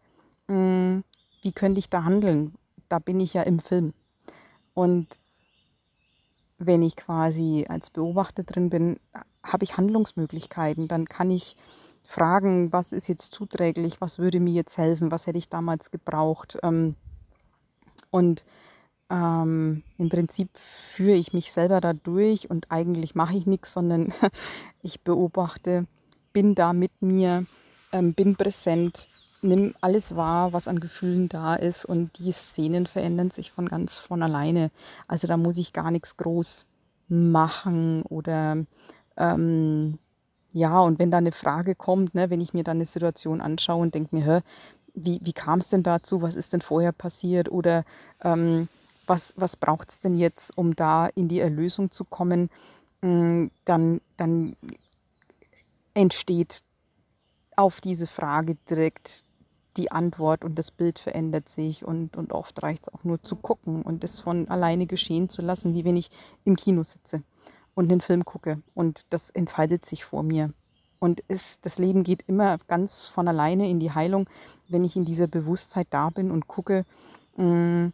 mh, 0.48 0.56
mm, 0.56 1.04
wie 1.42 1.52
könnte 1.54 1.80
ich 1.80 1.90
da 1.90 2.04
handeln? 2.04 2.54
Da 2.90 3.00
bin 3.00 3.20
ich 3.20 3.34
ja 3.34 3.44
im 3.44 3.60
Film. 3.60 3.94
Und 4.74 5.21
wenn 6.64 6.84
ich 6.84 6.96
quasi 6.96 7.66
als 7.68 7.90
Beobachter 7.90 8.44
drin 8.44 8.70
bin, 8.70 9.00
habe 9.44 9.64
ich 9.64 9.78
Handlungsmöglichkeiten. 9.78 10.88
Dann 10.88 11.06
kann 11.06 11.32
ich 11.32 11.56
fragen, 12.04 12.72
was 12.72 12.94
ist 12.94 13.08
jetzt 13.08 13.34
zuträglich, 13.34 14.00
was 14.00 14.20
würde 14.20 14.40
mir 14.40 14.54
jetzt 14.54 14.78
helfen, 14.78 15.12
was 15.12 15.26
hätte 15.26 15.40
ich 15.40 15.50
damals 15.50 15.90
gebraucht. 15.90 16.60
Ähm, 16.62 16.96
und 18.12 18.46
ähm, 19.10 19.84
im 19.98 20.10
Prinzip 20.10 20.50
führe 20.56 21.18
ich 21.18 21.34
mich 21.34 21.52
selber 21.52 21.82
da 21.82 21.94
durch 21.94 22.50
und 22.50 22.68
eigentlich 22.70 23.16
mache 23.16 23.38
ich 23.38 23.48
nichts, 23.48 23.74
sondern 23.74 24.14
ich 24.84 25.02
beobachte, 25.02 25.88
bin 26.32 26.54
da 26.54 26.74
mit 26.74 27.02
mir, 27.02 27.46
ähm, 27.92 28.14
bin 28.14 28.36
präsent 28.36 29.10
nimm 29.42 29.74
alles 29.82 30.16
wahr, 30.16 30.54
was 30.54 30.68
an 30.68 30.80
Gefühlen 30.80 31.30
da 31.30 31.56
ist 31.56 31.86
und 31.86 32.18
die 32.20 32.32
Szenen 32.32 32.86
verändern 32.86 33.32
sich 33.32 33.52
von 33.52 33.68
ganz 33.68 33.98
von 33.98 34.24
alleine. 34.24 34.72
Also 35.08 35.28
da 35.28 35.38
muss 35.38 35.58
ich 35.58 35.74
gar 35.74 35.92
nichts 35.92 36.18
groß 36.18 36.68
machen 37.10 38.04
oder 38.04 38.58
ähm, 39.18 39.98
ja, 40.54 40.80
und 40.82 41.00
wenn 41.00 41.12
da 41.12 41.18
eine 41.18 41.32
Frage 41.32 41.76
kommt, 41.76 42.14
ne, 42.14 42.30
wenn 42.30 42.42
ich 42.42 42.54
mir 42.54 42.64
dann 42.64 42.78
eine 42.78 42.86
Situation 42.86 43.42
anschaue 43.42 43.82
und 43.82 43.96
denke 43.96 44.16
mir, 44.16 44.26
hä, 44.26 44.42
wie, 44.94 45.20
wie 45.24 45.34
kam 45.34 45.60
es 45.60 45.70
denn 45.70 45.84
dazu, 45.84 46.22
was 46.22 46.36
ist 46.36 46.54
denn 46.54 46.62
vorher 46.62 46.92
passiert? 46.92 47.50
Oder 47.50 47.86
ähm, 48.24 48.68
was, 49.08 49.34
was 49.38 49.56
braucht 49.56 49.90
es 49.90 50.00
denn 50.00 50.16
jetzt, 50.16 50.58
um 50.58 50.76
da 50.76 51.08
in 51.08 51.28
die 51.30 51.40
Erlösung 51.40 51.92
zu 51.92 52.04
kommen, 52.04 52.50
mm, 53.02 53.48
dann, 53.64 54.02
dann 54.18 54.56
entsteht 55.94 56.64
auf 57.56 57.80
diese 57.82 58.08
Frage 58.08 58.56
direkt 58.70 59.24
die 59.78 59.92
Antwort 59.92 60.44
und 60.44 60.58
das 60.60 60.72
Bild 60.72 61.00
verändert 61.00 61.50
sich 61.50 61.86
und, 61.86 62.18
und 62.18 62.34
oft 62.34 62.62
reicht 62.62 62.84
es 62.84 62.94
auch 62.94 63.04
nur 63.04 63.22
zu 63.24 63.36
gucken 63.36 63.82
und 63.82 64.04
es 64.04 64.20
von 64.20 64.48
alleine 64.50 64.86
geschehen 64.86 65.30
zu 65.30 65.42
lassen, 65.42 65.74
wie 65.74 65.86
wenn 65.86 65.98
ich 65.98 66.10
im 66.44 66.56
Kino 66.56 66.84
sitze 66.84 67.24
und 67.74 67.90
den 67.90 68.02
Film 68.02 68.26
gucke 68.26 68.62
und 68.74 69.02
das 69.10 69.30
entfaltet 69.30 69.86
sich 69.86 70.04
vor 70.04 70.24
mir. 70.24 70.54
Und 71.00 71.24
es, 71.28 71.60
das 71.62 71.80
Leben 71.80 72.04
geht 72.04 72.24
immer 72.28 72.58
ganz 72.68 73.08
von 73.08 73.28
alleine 73.28 73.70
in 73.70 73.80
die 73.80 73.92
Heilung, 73.92 74.30
wenn 74.68 74.84
ich 74.84 74.96
in 74.96 75.06
dieser 75.06 75.28
Bewusstheit 75.28 75.88
da 75.90 76.10
bin 76.12 76.30
und 76.30 76.48
gucke 76.48 76.86
mm, 77.38 77.88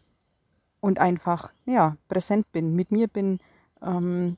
und 0.81 0.99
einfach 0.99 1.51
ja, 1.65 1.95
präsent 2.09 2.51
bin, 2.51 2.75
mit 2.75 2.91
mir 2.91 3.07
bin. 3.07 3.39
Ähm, 3.81 4.35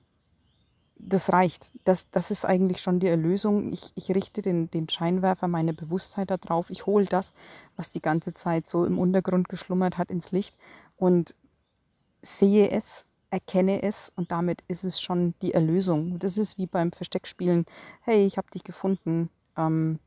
das 1.00 1.32
reicht. 1.32 1.72
Das, 1.86 2.10
das 2.12 2.30
ist 2.30 2.46
eigentlich 2.46 2.82
schon 2.82 3.00
die 3.00 3.08
Erlösung. 3.08 3.72
Ich, 3.72 3.92
ich 3.96 4.14
richte 4.14 4.42
den, 4.42 4.70
den 4.70 4.90
Scheinwerfer, 4.90 5.48
meine 5.48 5.74
Bewusstheit 5.74 6.30
darauf. 6.30 6.70
Ich 6.70 6.86
hole 6.86 7.06
das, 7.06 7.34
was 7.78 7.90
die 7.90 8.02
ganze 8.02 8.34
Zeit 8.34 8.68
so 8.68 8.86
im 8.86 9.00
Untergrund 9.00 9.50
geschlummert 9.50 9.98
hat, 9.98 10.12
ins 10.12 10.32
Licht 10.32 10.56
und 10.98 11.36
sehe 12.22 12.70
es, 12.70 13.06
erkenne 13.32 13.82
es 13.82 14.12
und 14.16 14.32
damit 14.32 14.62
ist 14.68 14.84
es 14.84 15.02
schon 15.02 15.34
die 15.42 15.54
Erlösung. 15.54 16.20
Das 16.20 16.38
ist 16.38 16.58
wie 16.58 16.68
beim 16.68 16.92
Versteckspielen. 16.92 17.66
Hey, 18.02 18.26
ich 18.26 18.38
habe 18.38 18.50
dich 18.52 18.64
gefunden. 18.64 19.30
Ähm, 19.58 20.00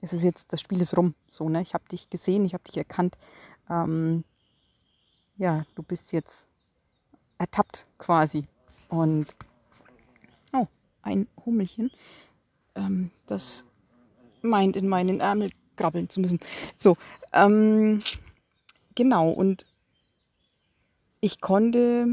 es 0.00 0.12
ist 0.12 0.24
jetzt, 0.24 0.52
das 0.52 0.60
Spiel 0.60 0.80
ist 0.80 0.96
rum. 0.96 1.14
So, 1.28 1.48
ne? 1.48 1.60
Ich 1.60 1.74
habe 1.74 1.84
dich 1.90 2.08
gesehen, 2.08 2.44
ich 2.44 2.54
habe 2.54 2.64
dich 2.64 2.78
erkannt. 2.78 3.18
Ähm, 3.68 4.24
ja, 5.36 5.64
du 5.74 5.82
bist 5.82 6.12
jetzt 6.12 6.48
ertappt 7.38 7.86
quasi. 7.98 8.44
Und 8.88 9.34
ein 11.02 11.26
Hummelchen, 11.44 11.90
ähm, 12.74 13.10
das 13.26 13.66
meint, 14.40 14.76
in 14.76 14.88
meinen 14.88 15.20
Ärmel 15.20 15.50
krabbeln 15.76 16.08
zu 16.08 16.20
müssen. 16.20 16.40
So, 16.74 16.96
ähm, 17.32 18.00
genau, 18.94 19.30
und 19.30 19.64
ich 21.20 21.40
konnte, 21.40 22.08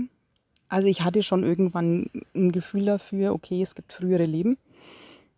also 0.68 0.88
ich 0.88 1.02
hatte 1.02 1.24
schon 1.24 1.44
irgendwann 1.44 2.10
ein 2.36 2.52
Gefühl 2.52 2.86
dafür, 2.86 3.34
okay, 3.34 3.62
es 3.62 3.76
gibt 3.76 3.94
frühere 3.94 4.26
Leben, 4.26 4.58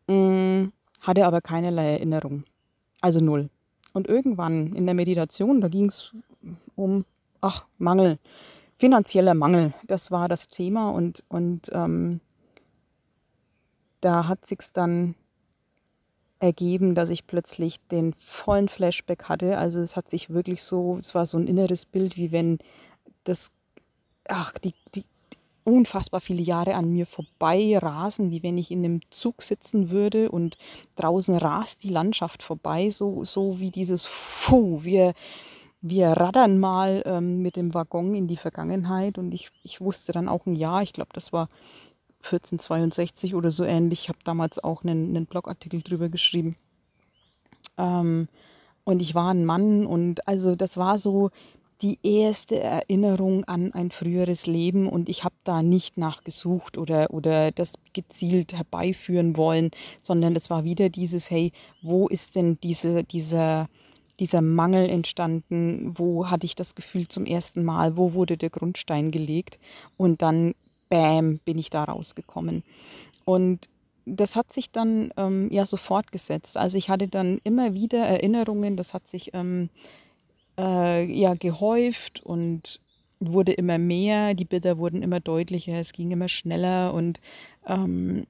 mh, 0.07 0.15
mm, 0.15 0.71
hatte 1.01 1.25
aber 1.25 1.41
keinerlei 1.41 1.93
Erinnerung. 1.93 2.43
Also 3.01 3.19
null. 3.19 3.49
Und 3.93 4.07
irgendwann 4.07 4.73
in 4.73 4.85
der 4.85 4.93
Meditation, 4.95 5.59
da 5.59 5.67
ging 5.67 5.87
es 5.87 6.15
um, 6.75 7.05
ach, 7.41 7.65
Mangel, 7.77 8.19
finanzieller 8.77 9.33
Mangel. 9.33 9.73
Das 9.85 10.11
war 10.11 10.29
das 10.29 10.47
Thema 10.47 10.91
und, 10.91 11.23
und 11.27 11.69
ähm, 11.73 12.21
da 14.01 14.27
hat 14.27 14.45
sich 14.45 14.59
dann 14.73 15.15
ergeben, 16.39 16.95
dass 16.95 17.09
ich 17.11 17.27
plötzlich 17.27 17.79
den 17.87 18.13
vollen 18.13 18.67
Flashback 18.67 19.25
hatte. 19.25 19.57
Also 19.57 19.79
es 19.79 19.95
hat 19.95 20.09
sich 20.09 20.31
wirklich 20.31 20.63
so, 20.63 20.97
es 20.97 21.13
war 21.13 21.25
so 21.25 21.37
ein 21.37 21.47
inneres 21.47 21.85
Bild, 21.85 22.17
wie 22.17 22.31
wenn 22.31 22.57
das, 23.23 23.51
ach, 24.27 24.57
die, 24.57 24.73
die 24.95 25.05
unfassbar 25.63 26.21
viele 26.21 26.41
Jahre 26.41 26.73
an 26.73 26.89
mir 26.89 27.05
vorbei 27.05 27.77
rasen, 27.77 28.31
wie 28.31 28.41
wenn 28.41 28.57
ich 28.57 28.71
in 28.71 28.83
einem 28.83 29.01
Zug 29.11 29.43
sitzen 29.43 29.91
würde 29.91 30.31
und 30.31 30.57
draußen 30.95 31.35
rast 31.37 31.83
die 31.83 31.89
Landschaft 31.89 32.41
vorbei, 32.41 32.89
so, 32.89 33.23
so 33.23 33.59
wie 33.59 33.69
dieses 33.69 34.07
Fuh, 34.07 34.83
wir, 34.83 35.13
wir 35.81 36.09
raddern 36.09 36.57
mal 36.57 37.03
ähm, 37.05 37.43
mit 37.43 37.55
dem 37.55 37.75
Waggon 37.75 38.15
in 38.15 38.27
die 38.27 38.37
Vergangenheit 38.37 39.19
und 39.19 39.31
ich, 39.31 39.49
ich 39.63 39.79
wusste 39.79 40.11
dann 40.11 40.27
auch 40.27 40.47
ein 40.47 40.55
Jahr, 40.55 40.81
ich 40.81 40.93
glaube, 40.93 41.11
das 41.13 41.31
war 41.31 41.49
1462 42.23 43.35
oder 43.35 43.51
so 43.51 43.63
ähnlich. 43.63 44.03
Ich 44.03 44.09
habe 44.09 44.19
damals 44.23 44.63
auch 44.63 44.83
einen, 44.83 45.09
einen 45.09 45.25
Blogartikel 45.25 45.81
drüber 45.81 46.09
geschrieben. 46.09 46.55
Ähm, 47.77 48.27
und 48.83 49.01
ich 49.01 49.15
war 49.15 49.31
ein 49.31 49.45
Mann 49.45 49.85
und 49.85 50.27
also 50.27 50.55
das 50.55 50.77
war 50.77 50.97
so 50.97 51.29
die 51.81 51.97
erste 52.03 52.59
Erinnerung 52.59 53.43
an 53.45 53.73
ein 53.73 53.89
früheres 53.89 54.45
Leben 54.45 54.87
und 54.87 55.09
ich 55.09 55.23
habe 55.23 55.35
da 55.43 55.63
nicht 55.63 55.97
nachgesucht 55.97 56.77
oder, 56.77 57.11
oder 57.11 57.51
das 57.51 57.73
gezielt 57.93 58.53
herbeiführen 58.53 59.35
wollen, 59.35 59.71
sondern 59.99 60.35
es 60.35 60.49
war 60.49 60.63
wieder 60.63 60.89
dieses, 60.89 61.31
hey, 61.31 61.51
wo 61.81 62.07
ist 62.07 62.35
denn 62.35 62.59
diese, 62.61 63.03
dieser, 63.03 63.67
dieser 64.19 64.41
Mangel 64.41 64.89
entstanden? 64.89 65.93
Wo 65.97 66.29
hatte 66.29 66.45
ich 66.45 66.55
das 66.55 66.75
Gefühl 66.75 67.07
zum 67.07 67.25
ersten 67.25 67.63
Mal? 67.63 67.97
Wo 67.97 68.13
wurde 68.13 68.37
der 68.37 68.51
Grundstein 68.51 69.09
gelegt? 69.09 69.57
Und 69.97 70.21
dann 70.21 70.53
bam, 70.91 71.39
bin 71.39 71.57
ich 71.57 71.71
da 71.71 71.85
rausgekommen. 71.85 72.63
Und 73.25 73.69
das 74.05 74.35
hat 74.35 74.51
sich 74.51 74.71
dann 74.71 75.11
ähm, 75.17 75.49
ja 75.51 75.65
so 75.65 75.77
fortgesetzt. 75.77 76.57
Also 76.57 76.77
ich 76.77 76.89
hatte 76.89 77.07
dann 77.07 77.39
immer 77.43 77.73
wieder 77.73 77.99
Erinnerungen, 77.99 78.75
das 78.75 78.93
hat 78.93 79.07
sich 79.07 79.33
ähm, 79.33 79.69
äh, 80.59 81.05
ja 81.05 81.33
gehäuft 81.33 82.21
und 82.23 82.81
wurde 83.19 83.53
immer 83.53 83.77
mehr, 83.77 84.33
die 84.33 84.45
Bilder 84.45 84.77
wurden 84.77 85.01
immer 85.01 85.19
deutlicher, 85.19 85.73
es 85.73 85.93
ging 85.93 86.11
immer 86.11 86.27
schneller 86.27 86.93
und 86.93 87.21
ähm, 87.67 88.25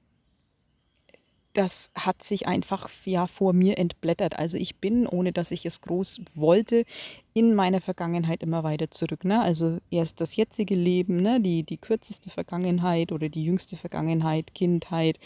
das 1.53 1.91
hat 1.95 2.23
sich 2.23 2.47
einfach 2.47 2.89
ja 3.05 3.27
vor 3.27 3.53
mir 3.53 3.77
entblättert. 3.77 4.37
Also 4.39 4.57
ich 4.57 4.77
bin, 4.77 5.07
ohne 5.07 5.31
dass 5.31 5.51
ich 5.51 5.65
es 5.65 5.81
groß 5.81 6.21
wollte, 6.35 6.85
in 7.33 7.55
meiner 7.55 7.81
Vergangenheit 7.81 8.43
immer 8.43 8.63
weiter 8.63 8.91
zurück. 8.91 9.25
Ne? 9.25 9.41
Also 9.41 9.79
erst 9.89 10.21
das 10.21 10.35
jetzige 10.35 10.75
Leben, 10.75 11.17
ne? 11.17 11.41
die, 11.41 11.63
die 11.63 11.77
kürzeste 11.77 12.29
Vergangenheit 12.29 13.11
oder 13.11 13.29
die 13.29 13.43
jüngste 13.43 13.77
Vergangenheit, 13.77 14.53
Kindheit 14.53 15.19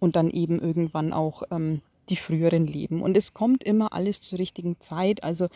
und 0.00 0.16
dann 0.16 0.30
eben 0.30 0.60
irgendwann 0.60 1.12
auch 1.12 1.42
ähm, 1.50 1.80
die 2.08 2.16
früheren 2.16 2.66
Leben. 2.66 3.02
Und 3.02 3.16
es 3.16 3.34
kommt 3.34 3.64
immer 3.64 3.92
alles 3.92 4.20
zur 4.20 4.38
richtigen 4.38 4.80
Zeit. 4.80 5.22
Also 5.22 5.48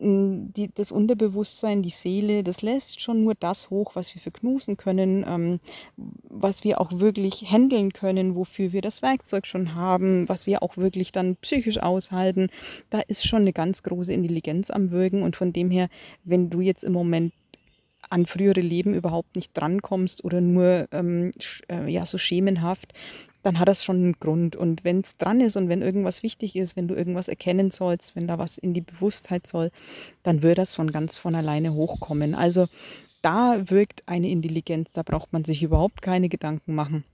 die, 0.00 0.70
das 0.74 0.92
Unterbewusstsein, 0.92 1.82
die 1.82 1.90
Seele, 1.90 2.42
das 2.42 2.62
lässt 2.62 3.02
schon 3.02 3.22
nur 3.22 3.34
das 3.34 3.68
hoch, 3.68 3.94
was 3.94 4.14
wir 4.14 4.22
verknusen 4.22 4.78
können, 4.78 5.24
ähm, 5.28 5.60
was 5.96 6.64
wir 6.64 6.80
auch 6.80 6.90
wirklich 6.94 7.42
handeln 7.50 7.92
können, 7.92 8.34
wofür 8.34 8.72
wir 8.72 8.80
das 8.80 9.02
Werkzeug 9.02 9.46
schon 9.46 9.74
haben, 9.74 10.26
was 10.28 10.46
wir 10.46 10.62
auch 10.62 10.78
wirklich 10.78 11.12
dann 11.12 11.36
psychisch 11.36 11.78
aushalten. 11.78 12.48
Da 12.88 13.00
ist 13.00 13.26
schon 13.26 13.42
eine 13.42 13.52
ganz 13.52 13.82
große 13.82 14.12
Intelligenz 14.12 14.70
am 14.70 14.90
Wirken 14.90 15.22
und 15.22 15.36
von 15.36 15.52
dem 15.52 15.70
her, 15.70 15.88
wenn 16.24 16.48
du 16.48 16.62
jetzt 16.62 16.82
im 16.82 16.92
Moment 16.92 17.34
an 18.08 18.24
frühere 18.24 18.62
Leben 18.62 18.94
überhaupt 18.94 19.36
nicht 19.36 19.52
drankommst 19.54 20.24
oder 20.24 20.40
nur 20.40 20.88
ähm, 20.92 21.30
äh, 21.70 21.90
ja 21.90 22.06
so 22.06 22.16
schemenhaft, 22.16 22.94
dann 23.42 23.58
hat 23.58 23.68
das 23.68 23.84
schon 23.84 23.96
einen 23.96 24.20
Grund. 24.20 24.56
Und 24.56 24.84
wenn 24.84 25.00
es 25.00 25.16
dran 25.16 25.40
ist 25.40 25.56
und 25.56 25.68
wenn 25.68 25.82
irgendwas 25.82 26.22
wichtig 26.22 26.56
ist, 26.56 26.76
wenn 26.76 26.88
du 26.88 26.94
irgendwas 26.94 27.28
erkennen 27.28 27.70
sollst, 27.70 28.16
wenn 28.16 28.26
da 28.26 28.38
was 28.38 28.58
in 28.58 28.74
die 28.74 28.80
Bewusstheit 28.80 29.46
soll, 29.46 29.70
dann 30.22 30.42
wird 30.42 30.58
das 30.58 30.74
von 30.74 30.90
ganz 30.90 31.16
von 31.16 31.34
alleine 31.34 31.74
hochkommen. 31.74 32.34
Also 32.34 32.66
da 33.22 33.70
wirkt 33.70 34.02
eine 34.06 34.30
Intelligenz, 34.30 34.90
da 34.92 35.02
braucht 35.02 35.32
man 35.32 35.44
sich 35.44 35.62
überhaupt 35.62 36.02
keine 36.02 36.28
Gedanken 36.28 36.74
machen. 36.74 37.04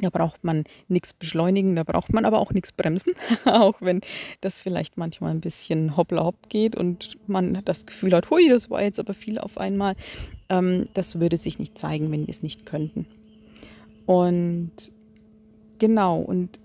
Da 0.00 0.10
braucht 0.10 0.44
man 0.44 0.64
nichts 0.86 1.12
beschleunigen, 1.12 1.74
da 1.74 1.82
braucht 1.82 2.12
man 2.12 2.24
aber 2.24 2.38
auch 2.38 2.52
nichts 2.52 2.70
bremsen, 2.70 3.14
auch 3.44 3.74
wenn 3.80 4.00
das 4.40 4.62
vielleicht 4.62 4.96
manchmal 4.96 5.32
ein 5.32 5.40
bisschen 5.40 5.96
hoppla 5.96 6.24
hopp 6.24 6.48
geht 6.48 6.76
und 6.76 7.18
man 7.26 7.62
das 7.64 7.84
Gefühl 7.84 8.14
hat, 8.14 8.30
hui, 8.30 8.48
das 8.48 8.70
war 8.70 8.82
jetzt 8.82 9.00
aber 9.00 9.14
viel 9.14 9.38
auf 9.38 9.58
einmal. 9.58 9.96
Ähm, 10.48 10.84
das 10.94 11.18
würde 11.18 11.36
sich 11.36 11.58
nicht 11.58 11.76
zeigen, 11.76 12.12
wenn 12.12 12.26
wir 12.26 12.32
es 12.32 12.42
nicht 12.42 12.64
könnten. 12.64 13.06
Und 14.06 14.92
Genau, 15.78 16.18
und 16.18 16.58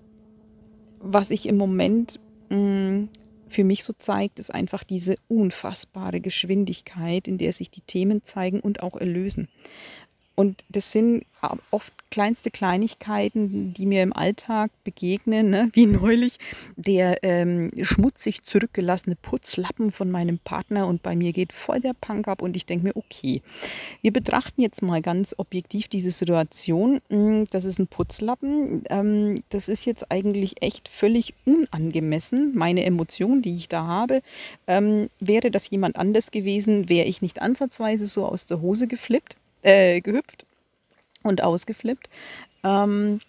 was 1.00 1.30
ich 1.30 1.46
im 1.46 1.56
Moment 1.56 2.18
mh, 2.48 2.56
mm, 2.56 3.08
für 3.48 3.64
mich 3.64 3.84
so 3.84 3.92
zeigt, 3.92 4.40
ist 4.40 4.52
einfach 4.52 4.82
diese 4.82 5.16
unfassbare 5.28 6.20
Geschwindigkeit, 6.20 7.28
in 7.28 7.38
der 7.38 7.52
sich 7.52 7.70
die 7.70 7.82
Themen 7.82 8.24
zeigen 8.24 8.60
und 8.60 8.82
auch 8.82 8.96
erlösen. 8.96 9.48
Und 10.34 10.64
das 10.68 10.92
sind 10.92 11.24
oft 11.70 11.92
kleinste 12.10 12.50
Kleinigkeiten, 12.50 13.74
die 13.74 13.86
mir 13.86 14.02
im 14.02 14.12
Alltag 14.12 14.70
begegnen, 14.84 15.50
ne? 15.50 15.70
wie 15.72 15.86
neulich 15.86 16.38
der 16.76 17.22
ähm, 17.22 17.70
schmutzig 17.82 18.44
zurückgelassene 18.44 19.16
Putzlappen 19.16 19.90
von 19.90 20.10
meinem 20.10 20.38
Partner 20.38 20.86
und 20.86 21.02
bei 21.02 21.16
mir 21.16 21.32
geht 21.32 21.52
voll 21.52 21.80
der 21.80 21.94
Punk 21.94 22.28
ab 22.28 22.42
und 22.42 22.56
ich 22.56 22.66
denke 22.66 22.86
mir, 22.86 22.96
okay, 22.96 23.42
wir 24.02 24.12
betrachten 24.12 24.62
jetzt 24.62 24.82
mal 24.82 25.02
ganz 25.02 25.34
objektiv 25.36 25.88
diese 25.88 26.10
Situation. 26.10 27.00
Hm, 27.10 27.46
das 27.50 27.64
ist 27.64 27.78
ein 27.78 27.88
Putzlappen, 27.88 28.84
ähm, 28.88 29.42
das 29.50 29.68
ist 29.68 29.84
jetzt 29.84 30.10
eigentlich 30.10 30.62
echt 30.62 30.88
völlig 30.88 31.34
unangemessen. 31.44 32.52
Meine 32.54 32.84
Emotion, 32.84 33.42
die 33.42 33.56
ich 33.56 33.68
da 33.68 33.86
habe, 33.86 34.22
ähm, 34.66 35.08
wäre 35.20 35.50
das 35.50 35.68
jemand 35.70 35.96
anders 35.96 36.30
gewesen, 36.30 36.88
wäre 36.88 37.06
ich 37.06 37.22
nicht 37.22 37.42
ansatzweise 37.42 38.06
so 38.06 38.26
aus 38.26 38.46
der 38.46 38.60
Hose 38.60 38.86
geflippt 38.86 39.36
äh, 39.64 40.00
gehüpft 40.00 40.46
und 41.22 41.42
ausgeflippt. 41.42 42.08
Ähm, 42.62 43.20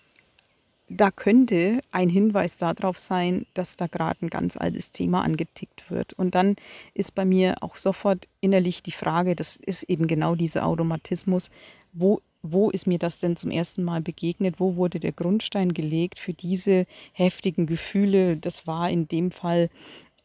da 0.87 1.09
könnte 1.09 1.81
ein 1.91 2.09
Hinweis 2.09 2.57
darauf 2.57 2.99
sein, 2.99 3.47
dass 3.55 3.75
da 3.75 3.87
gerade 3.87 4.23
ein 4.23 4.29
ganz 4.29 4.55
altes 4.55 4.91
Thema 4.91 5.23
angetickt 5.23 5.89
wird. 5.89 6.13
Und 6.13 6.35
dann 6.35 6.55
ist 6.93 7.15
bei 7.15 7.25
mir 7.25 7.55
auch 7.61 7.75
sofort 7.75 8.27
innerlich 8.39 8.83
die 8.83 8.91
Frage, 8.91 9.35
das 9.35 9.55
ist 9.55 9.83
eben 9.83 10.05
genau 10.05 10.35
dieser 10.35 10.65
Automatismus, 10.65 11.49
wo, 11.91 12.21
wo 12.43 12.69
ist 12.69 12.85
mir 12.85 12.99
das 12.99 13.17
denn 13.17 13.35
zum 13.35 13.49
ersten 13.49 13.83
Mal 13.83 14.01
begegnet? 14.01 14.59
Wo 14.59 14.75
wurde 14.75 14.99
der 14.99 15.13
Grundstein 15.13 15.73
gelegt 15.73 16.19
für 16.19 16.33
diese 16.33 16.85
heftigen 17.13 17.65
Gefühle? 17.65 18.37
Das 18.37 18.67
war 18.67 18.89
in 18.91 19.07
dem 19.07 19.31
Fall 19.31 19.69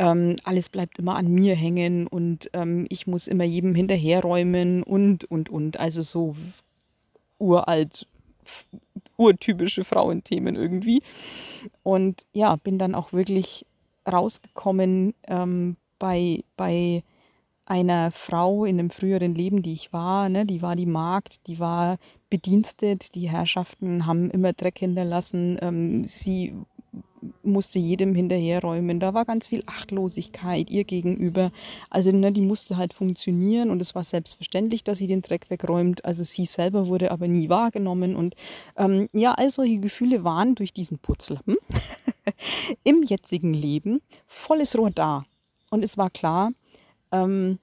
ähm, 0.01 0.37
alles 0.45 0.71
bleibt 0.71 0.99
immer 0.99 1.17
an 1.17 1.29
mir 1.29 1.55
hängen 1.55 2.07
und 2.07 2.49
ähm, 2.55 2.87
ich 2.89 3.07
muss 3.07 3.29
immer 3.29 3.45
jedem 3.45 3.75
hinterherräumen 3.75 4.83
und, 4.83 5.31
und, 5.31 5.51
und. 5.51 5.79
Also 5.79 6.01
so 6.01 6.37
uralt, 7.39 8.07
urtypische 9.19 9.85
Frauenthemen 9.85 10.57
irgendwie. 10.57 11.03
Und 11.83 12.27
ja, 12.33 12.57
bin 12.57 12.79
dann 12.79 12.95
auch 12.95 13.13
wirklich 13.13 13.67
rausgekommen 14.11 15.13
ähm, 15.29 15.77
bei, 15.99 16.45
bei 16.57 17.03
einer 17.67 18.11
Frau 18.11 18.65
in 18.65 18.79
einem 18.79 18.89
früheren 18.89 19.35
Leben, 19.35 19.61
die 19.61 19.75
ich 19.75 19.93
war. 19.93 20.31
Ne? 20.31 20.47
Die 20.47 20.63
war 20.63 20.77
die 20.77 20.87
Magd, 20.87 21.47
die 21.47 21.59
war 21.59 21.99
bedienstet, 22.31 23.15
die 23.15 23.29
Herrschaften 23.29 24.07
haben 24.07 24.31
immer 24.31 24.55
Dreck 24.55 24.79
hinterlassen. 24.79 25.59
Ähm, 25.61 26.09
sie 26.09 26.55
musste 27.43 27.79
jedem 27.79 28.15
hinterherräumen. 28.15 29.01
Da 29.01 29.15
war 29.15 29.25
ganz 29.25 29.49
viel 29.49 29.63
Achtlosigkeit 29.67 30.71
ihr 30.71 30.85
gegenüber. 30.85 31.53
Also 31.91 32.13
ne, 32.13 32.33
die 32.33 32.41
musste 32.41 32.77
halt 32.77 32.95
funktionieren 32.95 33.71
und 33.71 33.81
es 33.81 33.95
war 33.95 34.05
selbstverständlich, 34.05 34.85
dass 34.85 34.99
sie 34.99 35.07
den 35.07 35.23
Dreck 35.23 35.51
wegräumt. 35.51 36.05
Also 36.05 36.25
sie 36.25 36.47
selber 36.47 36.87
wurde 36.87 37.11
aber 37.11 37.29
nie 37.29 37.49
wahrgenommen. 37.49 38.17
Und 38.17 38.35
ähm, 38.77 39.09
ja, 39.13 39.33
all 39.33 39.51
solche 39.51 39.79
Gefühle 39.79 40.25
waren 40.25 40.55
durch 40.55 40.73
diesen 40.73 40.99
Putzlappen 40.99 41.57
im 42.85 43.03
jetzigen 43.03 43.53
Leben 43.53 44.01
volles 44.27 44.77
Rohr 44.77 44.91
da. 44.91 45.23
Und 45.71 45.85
es 45.85 45.99
war 45.99 46.11
klar, 46.11 46.53
ähm, 47.13 47.59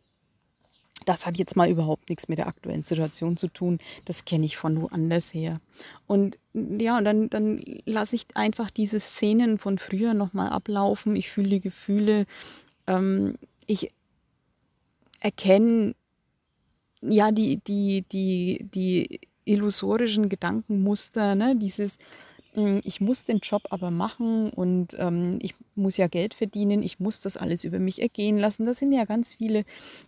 das 1.07 1.25
hat 1.25 1.37
jetzt 1.37 1.55
mal 1.55 1.69
überhaupt 1.69 2.09
nichts 2.09 2.27
mit 2.27 2.37
der 2.37 2.47
aktuellen 2.47 2.83
Situation 2.83 3.37
zu 3.37 3.47
tun. 3.47 3.79
Das 4.05 4.25
kenne 4.25 4.45
ich 4.45 4.57
von 4.57 4.81
woanders 4.81 5.33
her. 5.33 5.59
Und 6.05 6.37
ja, 6.53 6.97
und 6.97 7.05
dann, 7.05 7.29
dann 7.29 7.63
lasse 7.85 8.15
ich 8.17 8.25
einfach 8.33 8.69
diese 8.69 8.99
Szenen 8.99 9.57
von 9.57 9.77
früher 9.77 10.13
nochmal 10.13 10.49
ablaufen. 10.49 11.15
Ich 11.15 11.31
fühle 11.31 11.49
die 11.49 11.59
Gefühle. 11.61 12.25
Ähm, 12.87 13.35
ich 13.67 13.87
erkenne 15.21 15.95
ja 17.01 17.31
die, 17.31 17.61
die, 17.65 18.03
die, 18.11 18.67
die 18.73 19.21
illusorischen 19.45 20.27
Gedankenmuster, 20.27 21.35
ne? 21.35 21.55
dieses 21.55 21.97
ich 22.83 23.01
muss 23.01 23.23
den 23.23 23.37
Job 23.37 23.67
aber 23.69 23.91
machen 23.91 24.49
und 24.49 24.95
ähm, 24.97 25.37
ich 25.41 25.53
muss 25.75 25.97
ja 25.97 26.07
Geld 26.07 26.33
verdienen, 26.33 26.81
ich 26.81 26.99
muss 26.99 27.19
das 27.19 27.37
alles 27.37 27.63
über 27.63 27.77
mich 27.77 28.01
ergehen 28.01 28.37
lassen. 28.37 28.65
Da 28.65 28.73
sind 28.73 28.91
ja 28.91 29.05
ganz 29.05 29.35
viele 29.35 29.63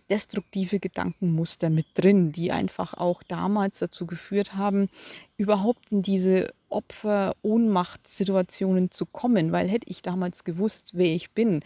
destruktive 0.08 0.80
Gedankenmuster 0.80 1.70
mit 1.70 1.86
drin, 1.94 2.32
die 2.32 2.50
einfach 2.50 2.94
auch 2.94 3.22
damals 3.22 3.78
dazu 3.78 4.04
geführt 4.04 4.56
haben, 4.56 4.88
überhaupt 5.36 5.92
in 5.92 6.02
diese 6.02 6.52
Opfer-Ohnmacht-Situationen 6.70 8.90
zu 8.90 9.06
kommen, 9.06 9.52
weil 9.52 9.68
hätte 9.68 9.88
ich 9.88 10.02
damals 10.02 10.42
gewusst, 10.42 10.90
wer 10.94 11.14
ich 11.14 11.30
bin, 11.30 11.60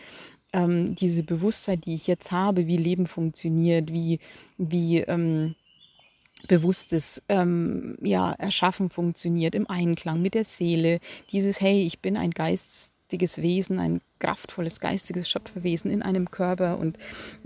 ähm, 0.53 0.95
diese 0.95 1.23
Bewusstheit, 1.23 1.87
die 1.87 1.95
ich 1.95 2.07
jetzt 2.07 2.31
habe, 2.31 2.67
wie 2.67 2.77
Leben 2.77 3.07
funktioniert, 3.07 3.91
wie, 3.91 4.21
wie 4.59 4.99
ähm, 5.01 5.55
bewusstes 6.47 7.23
ähm, 7.29 7.97
ja, 8.03 8.33
Erschaffen 8.33 8.91
funktioniert 8.91 9.55
im 9.55 9.69
Einklang 9.69 10.23
mit 10.23 10.35
der 10.35 10.45
Seele. 10.45 11.01
Dieses, 11.33 11.61
hey, 11.61 11.83
ich 11.83 12.01
bin 12.01 12.17
ein 12.17 12.31
geistiges 12.31 13.41
Wesen, 13.43 13.79
ein 13.79 14.01
kraftvolles 14.19 14.81
geistiges 14.81 15.29
Schöpferwesen 15.29 15.91
in 15.91 16.03
einem 16.03 16.31
Körper 16.31 16.79
und 16.79 16.97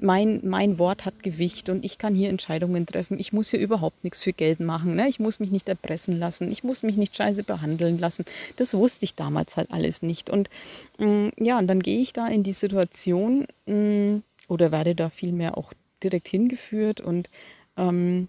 mein, 0.01 0.41
mein 0.45 0.79
Wort 0.79 1.05
hat 1.05 1.25
Gewicht 1.25 1.69
und 1.71 1.85
ich 1.85 1.99
kann 1.99 2.15
hier 2.15 2.31
Entscheidungen 2.31 2.87
treffen. 2.87 3.19
Ich 3.19 3.33
muss 3.33 3.51
hier 3.51 3.59
überhaupt 3.59 4.05
nichts 4.05 4.23
für 4.23 4.33
Geld 4.33 4.61
machen. 4.61 4.95
Ne? 4.95 5.09
Ich 5.09 5.19
muss 5.19 5.41
mich 5.41 5.51
nicht 5.51 5.69
erpressen 5.69 6.17
lassen. 6.17 6.53
Ich 6.53 6.63
muss 6.63 6.85
mich 6.85 6.97
nicht 6.97 7.17
scheiße 7.17 7.43
behandeln 7.43 7.99
lassen. 7.99 8.25
Das 8.57 8.75
wusste 8.75 9.05
ich 9.05 9.17
damals 9.17 9.57
halt 9.57 9.73
alles 9.73 10.03
nicht. 10.03 10.31
Und 10.31 10.51
mh, 10.99 11.07
mm, 11.07 11.33
ja, 11.39 11.59
und 11.59 11.67
dann 11.67 11.81
gehe 11.81 12.01
ich 12.01 12.13
da 12.13 12.29
in 12.29 12.45
die 12.45 12.53
Situation 12.53 13.47
mh, 13.67 13.75
mm, 13.75 14.23
oder 14.47 14.71
werde 14.71 14.95
da 14.95 15.11
vielmehr 15.11 15.59
auch 15.59 15.73
direkt 16.03 16.29
hingeführt 16.29 17.01
und 17.01 17.29
ähm, 17.77 18.29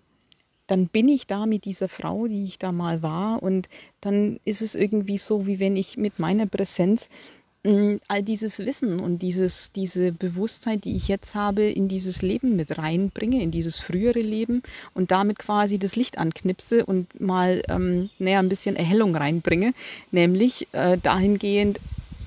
dann 0.69 0.87
bin 0.87 1.09
ich 1.09 1.25
da 1.25 1.47
mit 1.47 1.65
dieser 1.65 1.89
Frau, 1.89 2.27
die 2.27 2.43
ich 2.43 2.59
da 2.59 2.71
mal 2.71 3.01
war 3.01 3.41
und 3.41 3.67
dann 4.01 4.39
ist 4.45 4.61
es 4.61 4.75
irgendwie 4.75 5.17
so, 5.17 5.47
wie 5.47 5.59
wenn 5.59 5.75
ich 5.75 5.97
mit 5.97 6.19
meiner 6.19 6.45
Präsenz 6.45 7.09
mm, 7.63 7.95
all 8.07 8.21
dieses 8.21 8.59
Wissen 8.59 8.99
und 8.99 9.23
dieses, 9.23 9.71
diese 9.71 10.11
Bewusstheit, 10.11 10.85
die 10.85 10.95
ich 10.95 11.07
jetzt 11.07 11.33
habe, 11.33 11.63
in 11.63 11.87
dieses 11.87 12.21
Leben 12.21 12.55
mit 12.55 12.77
reinbringe, 12.77 13.41
in 13.41 13.49
dieses 13.49 13.77
frühere 13.79 14.21
Leben 14.21 14.61
und 14.93 15.09
damit 15.09 15.39
quasi 15.39 15.79
das 15.79 15.95
Licht 15.95 16.19
anknipse 16.19 16.85
und 16.85 17.19
mal 17.19 17.63
ähm, 17.67 18.11
näher 18.19 18.37
ein 18.37 18.49
bisschen 18.49 18.75
Erhellung 18.75 19.15
reinbringe, 19.15 19.73
nämlich 20.11 20.67
äh, 20.73 20.99
dahingehend, 20.99 21.79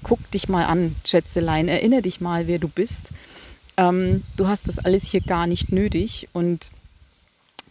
guck 0.03 0.19
dich 0.33 0.49
mal 0.49 0.65
an, 0.65 0.97
Schätzelein, 1.05 1.69
erinnere 1.69 2.03
dich 2.03 2.21
mal, 2.21 2.49
wer 2.49 2.59
du 2.59 2.67
bist. 2.67 3.13
Ähm, 3.77 4.25
du 4.37 4.49
hast 4.49 4.67
das 4.67 4.81
alles 4.81 5.07
hier 5.07 5.21
gar 5.21 5.47
nicht 5.47 5.71
nötig 5.71 6.29
und 6.33 6.71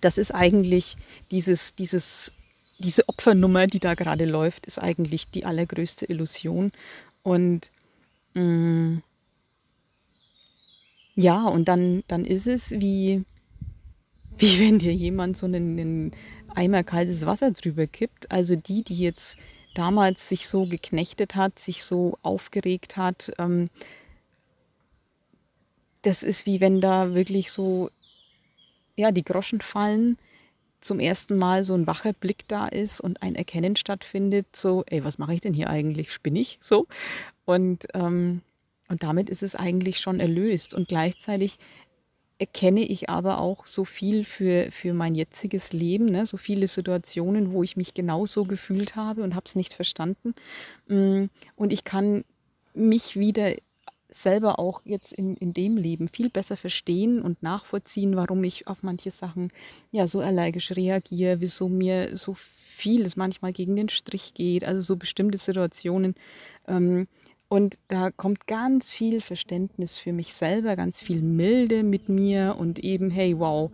das 0.01 0.17
ist 0.17 0.31
eigentlich 0.31 0.95
dieses, 1.31 1.75
dieses, 1.75 2.33
diese 2.79 3.07
Opfernummer, 3.07 3.67
die 3.67 3.79
da 3.79 3.93
gerade 3.93 4.25
läuft, 4.25 4.65
ist 4.65 4.79
eigentlich 4.79 5.29
die 5.29 5.45
allergrößte 5.45 6.05
Illusion. 6.05 6.71
Und 7.23 7.71
mh, 8.33 8.41
mm, 8.43 9.03
ja, 11.15 11.45
und 11.47 11.67
dann, 11.67 12.03
dann 12.07 12.25
ist 12.25 12.47
es 12.47 12.71
wie, 12.71 13.23
wie 14.37 14.59
wenn 14.59 14.79
dir 14.79 14.93
jemand 14.93 15.37
so 15.37 15.45
einen, 15.45 15.79
einen 15.79 16.11
Eimer 16.55 16.83
kaltes 16.83 17.25
Wasser 17.25 17.51
drüber 17.51 17.85
kippt. 17.87 18.31
Also 18.31 18.55
die, 18.55 18.83
die 18.83 18.97
jetzt 18.97 19.37
damals 19.75 20.27
sich 20.27 20.47
so 20.47 20.65
geknechtet 20.65 21.35
hat, 21.35 21.59
sich 21.59 21.83
so 21.83 22.17
aufgeregt 22.23 22.97
hat, 22.97 23.31
ähm, 23.37 23.69
das 26.01 26.23
ist 26.23 26.45
wie 26.45 26.59
wenn 26.61 26.81
da 26.81 27.13
wirklich 27.13 27.51
so 27.51 27.89
ja, 28.95 29.11
die 29.11 29.23
Groschen 29.23 29.61
fallen, 29.61 30.17
zum 30.81 30.99
ersten 30.99 31.37
Mal 31.37 31.63
so 31.63 31.75
ein 31.75 31.87
wacher 31.87 32.13
Blick 32.13 32.47
da 32.47 32.67
ist 32.67 33.01
und 33.01 33.21
ein 33.21 33.35
Erkennen 33.35 33.75
stattfindet, 33.75 34.47
so, 34.55 34.83
ey, 34.87 35.03
was 35.03 35.19
mache 35.19 35.33
ich 35.33 35.41
denn 35.41 35.53
hier 35.53 35.69
eigentlich? 35.69 36.11
Spinne 36.11 36.39
ich? 36.39 36.57
So. 36.59 36.87
Und, 37.45 37.87
ähm, 37.93 38.41
und 38.89 39.03
damit 39.03 39.29
ist 39.29 39.43
es 39.43 39.55
eigentlich 39.55 39.99
schon 39.99 40.19
erlöst. 40.19 40.73
Und 40.73 40.87
gleichzeitig 40.87 41.59
erkenne 42.39 42.81
ich 42.81 43.07
aber 43.07 43.37
auch 43.37 43.67
so 43.67 43.85
viel 43.85 44.25
für, 44.25 44.71
für 44.71 44.93
mein 44.93 45.13
jetziges 45.13 45.73
Leben, 45.73 46.05
ne? 46.05 46.25
so 46.25 46.37
viele 46.37 46.65
Situationen, 46.65 47.51
wo 47.53 47.61
ich 47.61 47.77
mich 47.77 47.93
genauso 47.93 48.45
gefühlt 48.45 48.95
habe 48.95 49.21
und 49.21 49.35
habe 49.35 49.45
es 49.45 49.55
nicht 49.55 49.75
verstanden. 49.75 50.33
Mm, 50.87 51.25
und 51.55 51.71
ich 51.71 51.83
kann 51.83 52.25
mich 52.73 53.15
wieder 53.15 53.53
selber 54.11 54.59
auch 54.59 54.81
jetzt 54.83 55.13
in, 55.13 55.35
in 55.37 55.53
dem 55.53 55.77
Leben 55.77 56.09
viel 56.09 56.29
besser 56.29 56.57
verstehen 56.57 57.21
und 57.21 57.41
nachvollziehen, 57.41 58.15
warum 58.15 58.43
ich 58.43 58.67
auf 58.67 58.83
manche 58.83 59.09
Sachen 59.09 59.51
ja 59.91 60.05
so 60.05 60.19
allergisch 60.19 60.71
reagiere, 60.71 61.39
wieso 61.39 61.69
mir 61.69 62.15
so 62.15 62.35
vieles 62.35 63.15
manchmal 63.15 63.53
gegen 63.53 63.75
den 63.75 63.89
Strich 63.89 64.33
geht, 64.33 64.63
also 64.65 64.81
so 64.81 64.95
bestimmte 64.97 65.37
Situationen. 65.37 66.15
Ähm, 66.67 67.07
und 67.47 67.79
da 67.87 68.11
kommt 68.11 68.47
ganz 68.47 68.91
viel 68.91 69.21
Verständnis 69.21 69.97
für 69.97 70.13
mich 70.13 70.33
selber, 70.33 70.75
ganz 70.75 71.01
viel 71.01 71.21
Milde 71.21 71.83
mit 71.83 72.09
mir 72.09 72.55
und 72.57 72.79
eben, 72.79 73.09
hey, 73.09 73.37
wow, 73.37 73.71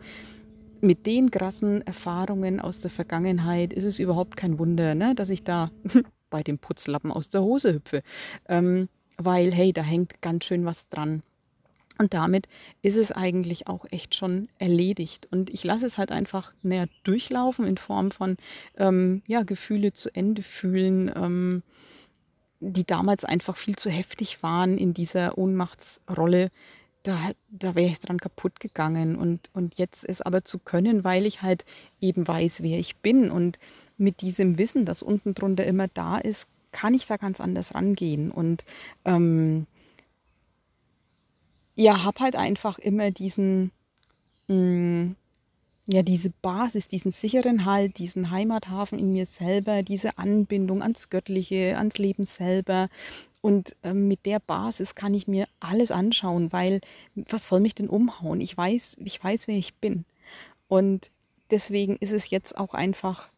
mit 0.81 1.05
den 1.05 1.31
krassen 1.31 1.81
Erfahrungen 1.85 2.59
aus 2.59 2.79
der 2.79 2.91
Vergangenheit 2.91 3.73
ist 3.73 3.85
es 3.85 3.99
überhaupt 3.99 4.37
kein 4.37 4.59
Wunder, 4.59 4.95
ne, 4.95 5.15
dass 5.15 5.29
ich 5.29 5.43
da 5.43 5.71
bei 6.29 6.43
dem 6.43 6.59
Putzlappen 6.59 7.11
aus 7.11 7.29
der 7.29 7.41
Hose 7.41 7.73
hüpfe. 7.73 8.03
Ähm, 8.47 8.89
weil 9.17 9.51
hey, 9.53 9.73
da 9.73 9.81
hängt 9.81 10.21
ganz 10.21 10.45
schön 10.45 10.65
was 10.65 10.87
dran. 10.89 11.23
Und 11.97 12.13
damit 12.13 12.47
ist 12.81 12.97
es 12.97 13.11
eigentlich 13.11 13.67
auch 13.67 13.85
echt 13.89 14.15
schon 14.15 14.49
erledigt. 14.59 15.27
Und 15.31 15.49
ich 15.49 15.63
lasse 15.63 15.85
es 15.85 15.97
halt 15.97 16.11
einfach 16.11 16.53
näher 16.61 16.87
durchlaufen 17.03 17.65
in 17.65 17.77
Form 17.77 18.11
von 18.11 18.37
ähm, 18.77 19.23
ja, 19.25 19.43
Gefühle 19.43 19.93
zu 19.93 20.13
Ende 20.13 20.43
fühlen, 20.43 21.11
ähm, 21.15 21.63
die 22.59 22.85
damals 22.85 23.25
einfach 23.25 23.57
viel 23.57 23.75
zu 23.75 23.89
heftig 23.89 24.43
waren 24.43 24.77
in 24.77 24.93
dieser 24.93 25.37
Ohnmachtsrolle. 25.37 26.51
Da, 27.03 27.31
da 27.49 27.75
wäre 27.75 27.89
ich 27.89 27.99
dran 27.99 28.19
kaputt 28.19 28.59
gegangen. 28.59 29.15
Und, 29.15 29.49
und 29.53 29.77
jetzt 29.77 30.07
es 30.07 30.21
aber 30.21 30.43
zu 30.43 30.59
können, 30.59 31.03
weil 31.03 31.25
ich 31.25 31.41
halt 31.41 31.65
eben 31.99 32.27
weiß, 32.27 32.61
wer 32.61 32.77
ich 32.77 32.97
bin. 32.97 33.31
Und 33.31 33.57
mit 33.97 34.21
diesem 34.21 34.59
Wissen, 34.59 34.85
das 34.85 35.01
unten 35.01 35.33
drunter 35.33 35.65
immer 35.65 35.87
da 35.87 36.17
ist, 36.19 36.49
kann 36.71 36.93
ich 36.93 37.05
da 37.05 37.17
ganz 37.17 37.39
anders 37.39 37.75
rangehen. 37.75 38.31
Und 38.31 38.65
ähm, 39.05 39.67
ja, 41.75 42.03
habe 42.03 42.19
halt 42.21 42.35
einfach 42.35 42.79
immer 42.79 43.11
diesen, 43.11 43.71
mh, 44.47 44.55
mm, 44.55 45.15
ja, 45.89 46.03
diese 46.03 46.31
Basis, 46.41 46.89
diesen 46.89 47.11
sicheren 47.11 47.63
Halt, 47.63 47.97
diesen 47.97 48.29
Heimathafen 48.29 48.99
in 48.99 49.13
mir 49.13 49.25
selber, 49.25 49.83
diese 49.83 50.17
Anbindung 50.17 50.81
ans 50.81 51.09
Göttliche, 51.09 51.77
ans 51.77 51.97
Leben 51.97 52.25
selber. 52.25 52.89
Und 53.39 53.75
ähm, 53.83 54.09
mit 54.09 54.25
der 54.25 54.39
Basis 54.39 54.95
kann 54.95 55.13
ich 55.13 55.27
mir 55.27 55.47
alles 55.61 55.91
anschauen, 55.91 56.51
weil 56.51 56.81
was 57.15 57.47
soll 57.47 57.61
mich 57.61 57.73
denn 57.73 57.87
umhauen? 57.87 58.41
Ich 58.41 58.57
weiß, 58.57 58.97
ich 59.05 59.23
weiß, 59.23 59.47
wer 59.47 59.55
ich 59.55 59.75
bin. 59.75 60.03
Und 60.67 61.09
deswegen 61.51 61.95
ist 61.95 62.11
es 62.11 62.29
jetzt 62.29 62.57
auch 62.57 62.73
einfach 62.73 63.29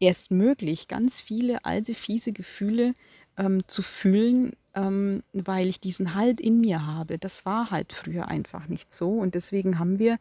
erst 0.00 0.30
möglich, 0.30 0.88
ganz 0.88 1.20
viele 1.20 1.64
alte, 1.64 1.94
fiese 1.94 2.32
Gefühle 2.32 2.94
ähm, 3.36 3.62
zu 3.66 3.82
fühlen, 3.82 4.52
ähm, 4.74 5.22
weil 5.32 5.68
ich 5.68 5.80
diesen 5.80 6.14
Halt 6.14 6.40
in 6.40 6.60
mir 6.60 6.86
habe. 6.86 7.18
Das 7.18 7.44
war 7.44 7.70
halt 7.70 7.92
früher 7.92 8.28
einfach 8.28 8.68
nicht 8.68 8.92
so. 8.92 9.10
Und 9.10 9.34
deswegen 9.34 9.78
haben 9.78 9.98
wir, 9.98 10.16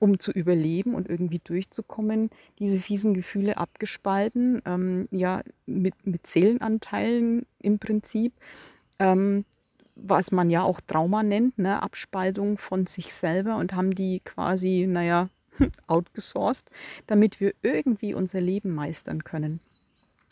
um 0.00 0.18
zu 0.18 0.30
überleben 0.32 0.94
und 0.94 1.08
irgendwie 1.08 1.40
durchzukommen, 1.42 2.30
diese 2.58 2.78
fiesen 2.80 3.14
Gefühle 3.14 3.56
abgespalten, 3.56 4.62
ähm, 4.64 5.04
ja, 5.10 5.42
mit, 5.66 5.94
mit 6.06 6.26
Seelenanteilen 6.26 7.46
im 7.60 7.78
Prinzip. 7.78 8.32
Ähm, 8.98 9.44
was 10.00 10.30
man 10.30 10.48
ja 10.48 10.62
auch 10.62 10.80
Trauma 10.80 11.24
nennt, 11.24 11.58
ne? 11.58 11.82
Abspaltung 11.82 12.56
von 12.56 12.86
sich 12.86 13.12
selber 13.12 13.56
und 13.56 13.74
haben 13.74 13.92
die 13.94 14.20
quasi, 14.20 14.86
naja, 14.88 15.28
outgesourced, 15.86 16.70
damit 17.06 17.40
wir 17.40 17.52
irgendwie 17.62 18.14
unser 18.14 18.40
Leben 18.40 18.74
meistern 18.74 19.24
können. 19.24 19.60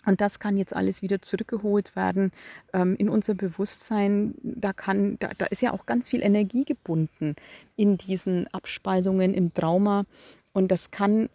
Und 0.06 0.20
das 0.20 0.38
kann 0.38 0.56
jetzt 0.56 0.74
alles 0.74 1.02
wieder 1.02 1.20
zurückgeholt 1.20 1.96
werden 1.96 2.30
ähm, 2.72 2.94
in 2.96 3.08
unser 3.08 3.34
Bewusstsein. 3.34 4.34
Da, 4.42 4.72
kann, 4.72 5.18
da, 5.18 5.30
da 5.36 5.46
ist 5.46 5.62
ja 5.62 5.72
auch 5.72 5.84
ganz 5.84 6.08
viel 6.08 6.22
Energie 6.22 6.64
gebunden 6.64 7.34
in 7.74 7.96
diesen 7.96 8.46
Abspaltungen 8.54 9.34
im 9.34 9.52
Trauma. 9.52 10.04
Und 10.52 10.70
das 10.70 10.92
kann 10.92 11.28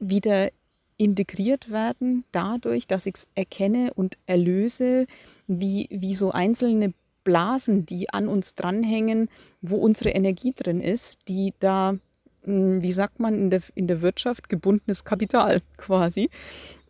wieder 0.00 0.50
integriert 0.96 1.70
werden 1.70 2.24
dadurch, 2.32 2.86
dass 2.86 3.06
ich 3.06 3.14
es 3.14 3.28
erkenne 3.34 3.94
und 3.94 4.18
erlöse, 4.26 5.06
wie, 5.46 5.88
wie 5.90 6.14
so 6.14 6.32
einzelne 6.32 6.92
Blasen, 7.24 7.86
die 7.86 8.10
an 8.10 8.28
uns 8.28 8.54
dranhängen, 8.54 9.28
wo 9.62 9.76
unsere 9.76 10.10
Energie 10.10 10.52
drin 10.54 10.80
ist, 10.80 11.28
die 11.28 11.54
da, 11.60 11.96
wie 12.44 12.92
sagt 12.92 13.20
man 13.20 13.34
in 13.34 13.50
der, 13.50 13.62
in 13.74 13.86
der 13.86 14.02
Wirtschaft, 14.02 14.48
gebundenes 14.48 15.04
Kapital 15.04 15.60
quasi. 15.76 16.30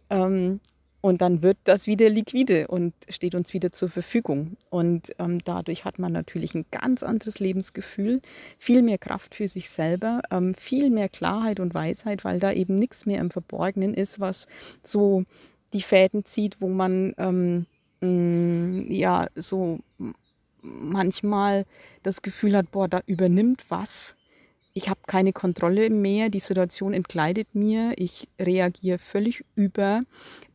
Ähm, 0.09 0.61
und 1.03 1.23
dann 1.23 1.43
wird 1.43 1.57
das 1.65 1.87
wieder 1.87 2.11
liquide 2.11 2.69
und 2.69 2.93
steht 3.09 3.35
uns 3.35 3.55
wieder 3.55 3.73
zur 3.73 3.89
Verfügung. 3.89 4.59
Und 4.69 5.15
ähm, 5.19 5.39
dadurch 5.43 5.87
hat 5.87 5.99
man 5.99 6.13
natürlich 6.13 6.55
ein 6.55 6.67
ganz 6.71 7.03
anderes 7.03 7.39
Lebensgefühl, 7.39 8.21
viel 8.59 8.83
mehr 8.83 8.99
Kraft 8.99 9.35
für 9.35 9.49
sich 9.49 9.71
selber, 9.71 10.21
ähm, 10.31 10.55
viel 10.55 10.91
mehr 10.91 11.09
Klarheit 11.09 11.59
und 11.59 11.75
Weisheit, 11.75 12.25
weil 12.25 12.39
da 12.39 12.53
eben 12.53 12.75
nichts 12.75 13.07
mehr 13.07 13.21
im 13.21 13.31
Verborgenen 13.31 13.95
ist, 13.95 14.21
was 14.21 14.47
so 14.83 15.25
die 15.73 15.83
Fäden 15.83 16.27
zieht, 16.27 16.61
wo 16.61 16.69
man 16.69 17.15
ähm, 17.17 17.67
mh, 18.01 18.09
mm, 18.09 18.91
ja 18.91 19.27
so 19.37 19.81
manchmal 20.63 21.65
das 22.03 22.21
Gefühl 22.21 22.57
hat, 22.57 22.71
boah, 22.71 22.89
da 22.89 23.01
übernimmt 23.07 23.65
was. 23.71 24.17
Ich 24.73 24.89
habe 24.89 25.01
keine 25.07 25.33
Kontrolle 25.33 25.91
mehr, 25.91 26.31
die 26.31 26.39
Situation 26.39 26.93
entkleidet 26.93 27.55
mir, 27.55 27.93
ich 27.97 28.29
reagiere 28.39 28.99
völlig 28.99 29.45
über, 29.57 30.01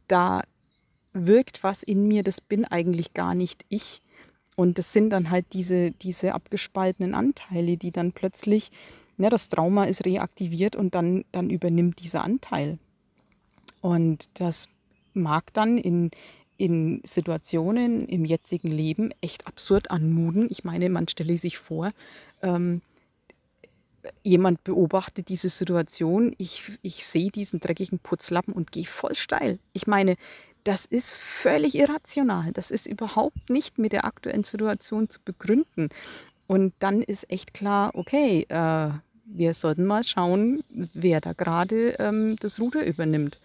da 0.07 0.41
wirkt 1.13 1.63
was 1.63 1.83
in 1.83 2.07
mir, 2.07 2.23
das 2.23 2.41
bin 2.41 2.65
eigentlich 2.65 3.13
gar 3.13 3.35
nicht 3.35 3.65
ich. 3.69 4.01
Und 4.55 4.77
das 4.77 4.93
sind 4.93 5.09
dann 5.09 5.31
halt 5.31 5.45
diese, 5.53 5.91
diese 5.91 6.33
abgespaltenen 6.33 7.13
Anteile, 7.13 7.77
die 7.77 7.91
dann 7.91 8.13
plötzlich, 8.13 8.71
ne, 9.17 9.29
das 9.29 9.49
Trauma 9.49 9.85
ist 9.85 10.05
reaktiviert 10.05 10.75
und 10.75 10.95
dann, 10.95 11.25
dann 11.31 11.49
übernimmt 11.49 12.01
dieser 12.01 12.23
Anteil. 12.23 12.79
Und 13.81 14.29
das 14.35 14.69
mag 15.13 15.53
dann 15.53 15.77
in, 15.77 16.11
in 16.57 17.01
Situationen 17.05 18.07
im 18.07 18.23
jetzigen 18.23 18.71
Leben 18.71 19.11
echt 19.21 19.47
absurd 19.47 19.91
anmuten. 19.91 20.47
Ich 20.49 20.63
meine, 20.63 20.89
man 20.89 21.07
stelle 21.07 21.37
sich 21.37 21.57
vor, 21.57 21.91
ähm, 22.41 22.81
jemand 24.23 24.63
beobachtet 24.63 25.29
diese 25.29 25.49
Situation, 25.49 26.33
ich, 26.37 26.63
ich 26.81 27.05
sehe 27.05 27.31
diesen 27.31 27.59
dreckigen 27.59 27.99
Putzlappen 27.99 28.53
und 28.53 28.71
gehe 28.71 28.85
voll 28.85 29.15
steil. 29.15 29.59
Ich 29.73 29.87
meine, 29.87 30.15
das 30.63 30.85
ist 30.85 31.15
völlig 31.15 31.75
irrational. 31.75 32.51
Das 32.51 32.71
ist 32.71 32.87
überhaupt 32.87 33.49
nicht 33.49 33.77
mit 33.77 33.93
der 33.93 34.05
aktuellen 34.05 34.43
Situation 34.43 35.09
zu 35.09 35.19
begründen. 35.23 35.89
Und 36.47 36.73
dann 36.79 37.01
ist 37.01 37.29
echt 37.31 37.53
klar, 37.53 37.91
okay, 37.93 38.45
äh, 38.49 38.89
wir 39.25 39.53
sollten 39.53 39.85
mal 39.85 40.03
schauen, 40.03 40.63
wer 40.93 41.21
da 41.21 41.33
gerade 41.33 41.95
ähm, 41.99 42.35
das 42.39 42.59
Ruder 42.59 42.85
übernimmt. 42.85 43.39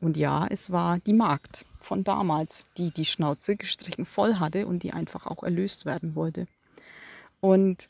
Und 0.00 0.16
ja, 0.16 0.46
es 0.48 0.70
war 0.70 0.98
die 0.98 1.14
Magd 1.14 1.64
von 1.80 2.04
damals, 2.04 2.64
die 2.76 2.90
die 2.90 3.04
Schnauze 3.04 3.56
gestrichen 3.56 4.04
voll 4.04 4.36
hatte 4.36 4.66
und 4.66 4.82
die 4.82 4.92
einfach 4.92 5.26
auch 5.26 5.42
erlöst 5.42 5.86
werden 5.86 6.14
wollte. 6.14 6.46
Und 7.40 7.88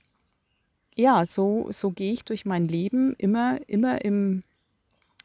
ja, 0.96 1.26
so, 1.26 1.68
so 1.70 1.90
gehe 1.90 2.12
ich 2.12 2.24
durch 2.24 2.44
mein 2.44 2.68
Leben 2.68 3.14
immer, 3.18 3.60
immer 3.68 4.04
im, 4.04 4.42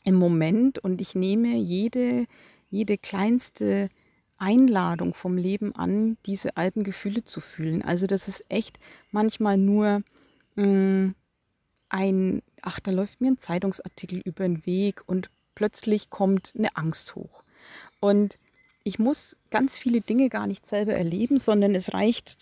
im 0.03 0.15
Moment 0.15 0.79
und 0.79 1.01
ich 1.01 1.15
nehme 1.15 1.55
jede, 1.55 2.25
jede 2.69 2.97
kleinste 2.97 3.89
Einladung 4.37 5.13
vom 5.13 5.37
Leben 5.37 5.73
an, 5.75 6.17
diese 6.25 6.57
alten 6.57 6.83
Gefühle 6.83 7.23
zu 7.23 7.39
fühlen. 7.39 7.81
Also 7.83 8.05
das 8.05 8.27
ist 8.27 8.43
echt 8.49 8.79
manchmal 9.11 9.57
nur 9.57 10.03
mh, 10.55 10.63
hm, 10.63 11.15
ein, 11.89 12.41
ach, 12.61 12.79
da 12.79 12.91
läuft 12.91 13.21
mir 13.21 13.31
ein 13.31 13.37
Zeitungsartikel 13.37 14.21
über 14.23 14.45
den 14.45 14.65
Weg 14.65 15.03
und 15.05 15.29
plötzlich 15.55 16.09
kommt 16.09 16.53
eine 16.57 16.75
Angst 16.75 17.15
hoch. 17.15 17.43
Und 17.99 18.39
ich 18.83 18.97
muss 18.97 19.37
ganz 19.51 19.77
viele 19.77 20.01
Dinge 20.01 20.29
gar 20.29 20.47
nicht 20.47 20.65
selber 20.65 20.93
erleben, 20.93 21.37
sondern 21.37 21.75
es 21.75 21.93
reicht, 21.93 22.37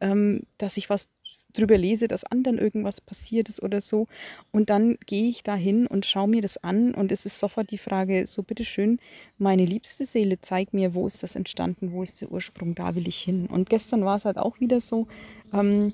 ähm, 0.00 0.42
dass 0.58 0.76
ich 0.76 0.90
was 0.90 1.08
drüber 1.54 1.78
lese, 1.78 2.08
dass 2.08 2.24
anderen 2.24 2.58
irgendwas 2.58 3.00
passiert 3.00 3.48
ist 3.48 3.62
oder 3.62 3.80
so. 3.80 4.06
Und 4.52 4.70
dann 4.70 4.98
gehe 5.06 5.30
ich 5.30 5.42
da 5.42 5.54
hin 5.54 5.86
und 5.86 6.04
schaue 6.04 6.28
mir 6.28 6.42
das 6.42 6.58
an 6.58 6.94
und 6.94 7.10
es 7.10 7.24
ist 7.24 7.38
sofort 7.38 7.70
die 7.70 7.78
Frage, 7.78 8.26
so 8.26 8.42
bitteschön, 8.42 8.98
meine 9.38 9.64
liebste 9.64 10.04
Seele, 10.04 10.40
zeig 10.40 10.74
mir, 10.74 10.94
wo 10.94 11.06
ist 11.06 11.22
das 11.22 11.36
entstanden, 11.36 11.92
wo 11.92 12.02
ist 12.02 12.20
der 12.20 12.30
Ursprung, 12.30 12.74
da 12.74 12.94
will 12.94 13.08
ich 13.08 13.18
hin. 13.18 13.46
Und 13.46 13.70
gestern 13.70 14.04
war 14.04 14.16
es 14.16 14.24
halt 14.24 14.36
auch 14.36 14.60
wieder 14.60 14.80
so, 14.80 15.06
ähm, 15.52 15.92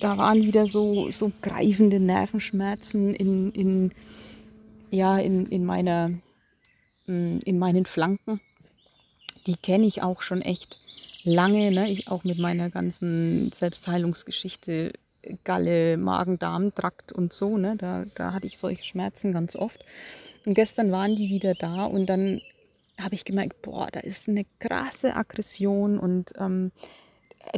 da 0.00 0.16
waren 0.16 0.42
wieder 0.42 0.66
so, 0.66 1.10
so 1.10 1.32
greifende 1.42 2.00
Nervenschmerzen 2.00 3.14
in, 3.14 3.50
in, 3.52 3.92
ja, 4.90 5.18
in, 5.18 5.46
in, 5.46 5.64
meiner, 5.64 6.10
mm, 7.06 7.38
in 7.44 7.58
meinen 7.58 7.84
Flanken. 7.84 8.40
Die 9.46 9.56
kenne 9.56 9.86
ich 9.86 10.02
auch 10.02 10.22
schon 10.22 10.42
echt 10.42 10.87
lange, 11.28 11.70
ne, 11.70 11.90
ich 11.90 12.08
auch 12.08 12.24
mit 12.24 12.38
meiner 12.38 12.70
ganzen 12.70 13.52
Selbstheilungsgeschichte, 13.52 14.92
Galle, 15.44 15.96
Magen, 15.96 16.38
Darm, 16.38 16.74
Trakt 16.74 17.12
und 17.12 17.32
so, 17.32 17.58
ne, 17.58 17.76
da, 17.76 18.04
da 18.14 18.32
hatte 18.32 18.46
ich 18.46 18.58
solche 18.58 18.84
Schmerzen 18.84 19.32
ganz 19.32 19.56
oft. 19.56 19.84
Und 20.46 20.54
gestern 20.54 20.90
waren 20.92 21.16
die 21.16 21.28
wieder 21.28 21.54
da 21.54 21.84
und 21.84 22.06
dann 22.06 22.40
habe 23.00 23.14
ich 23.14 23.24
gemerkt, 23.24 23.62
boah, 23.62 23.88
da 23.92 24.00
ist 24.00 24.28
eine 24.28 24.44
krasse 24.58 25.14
Aggression 25.14 25.98
und 25.98 26.32
ähm, 26.38 26.72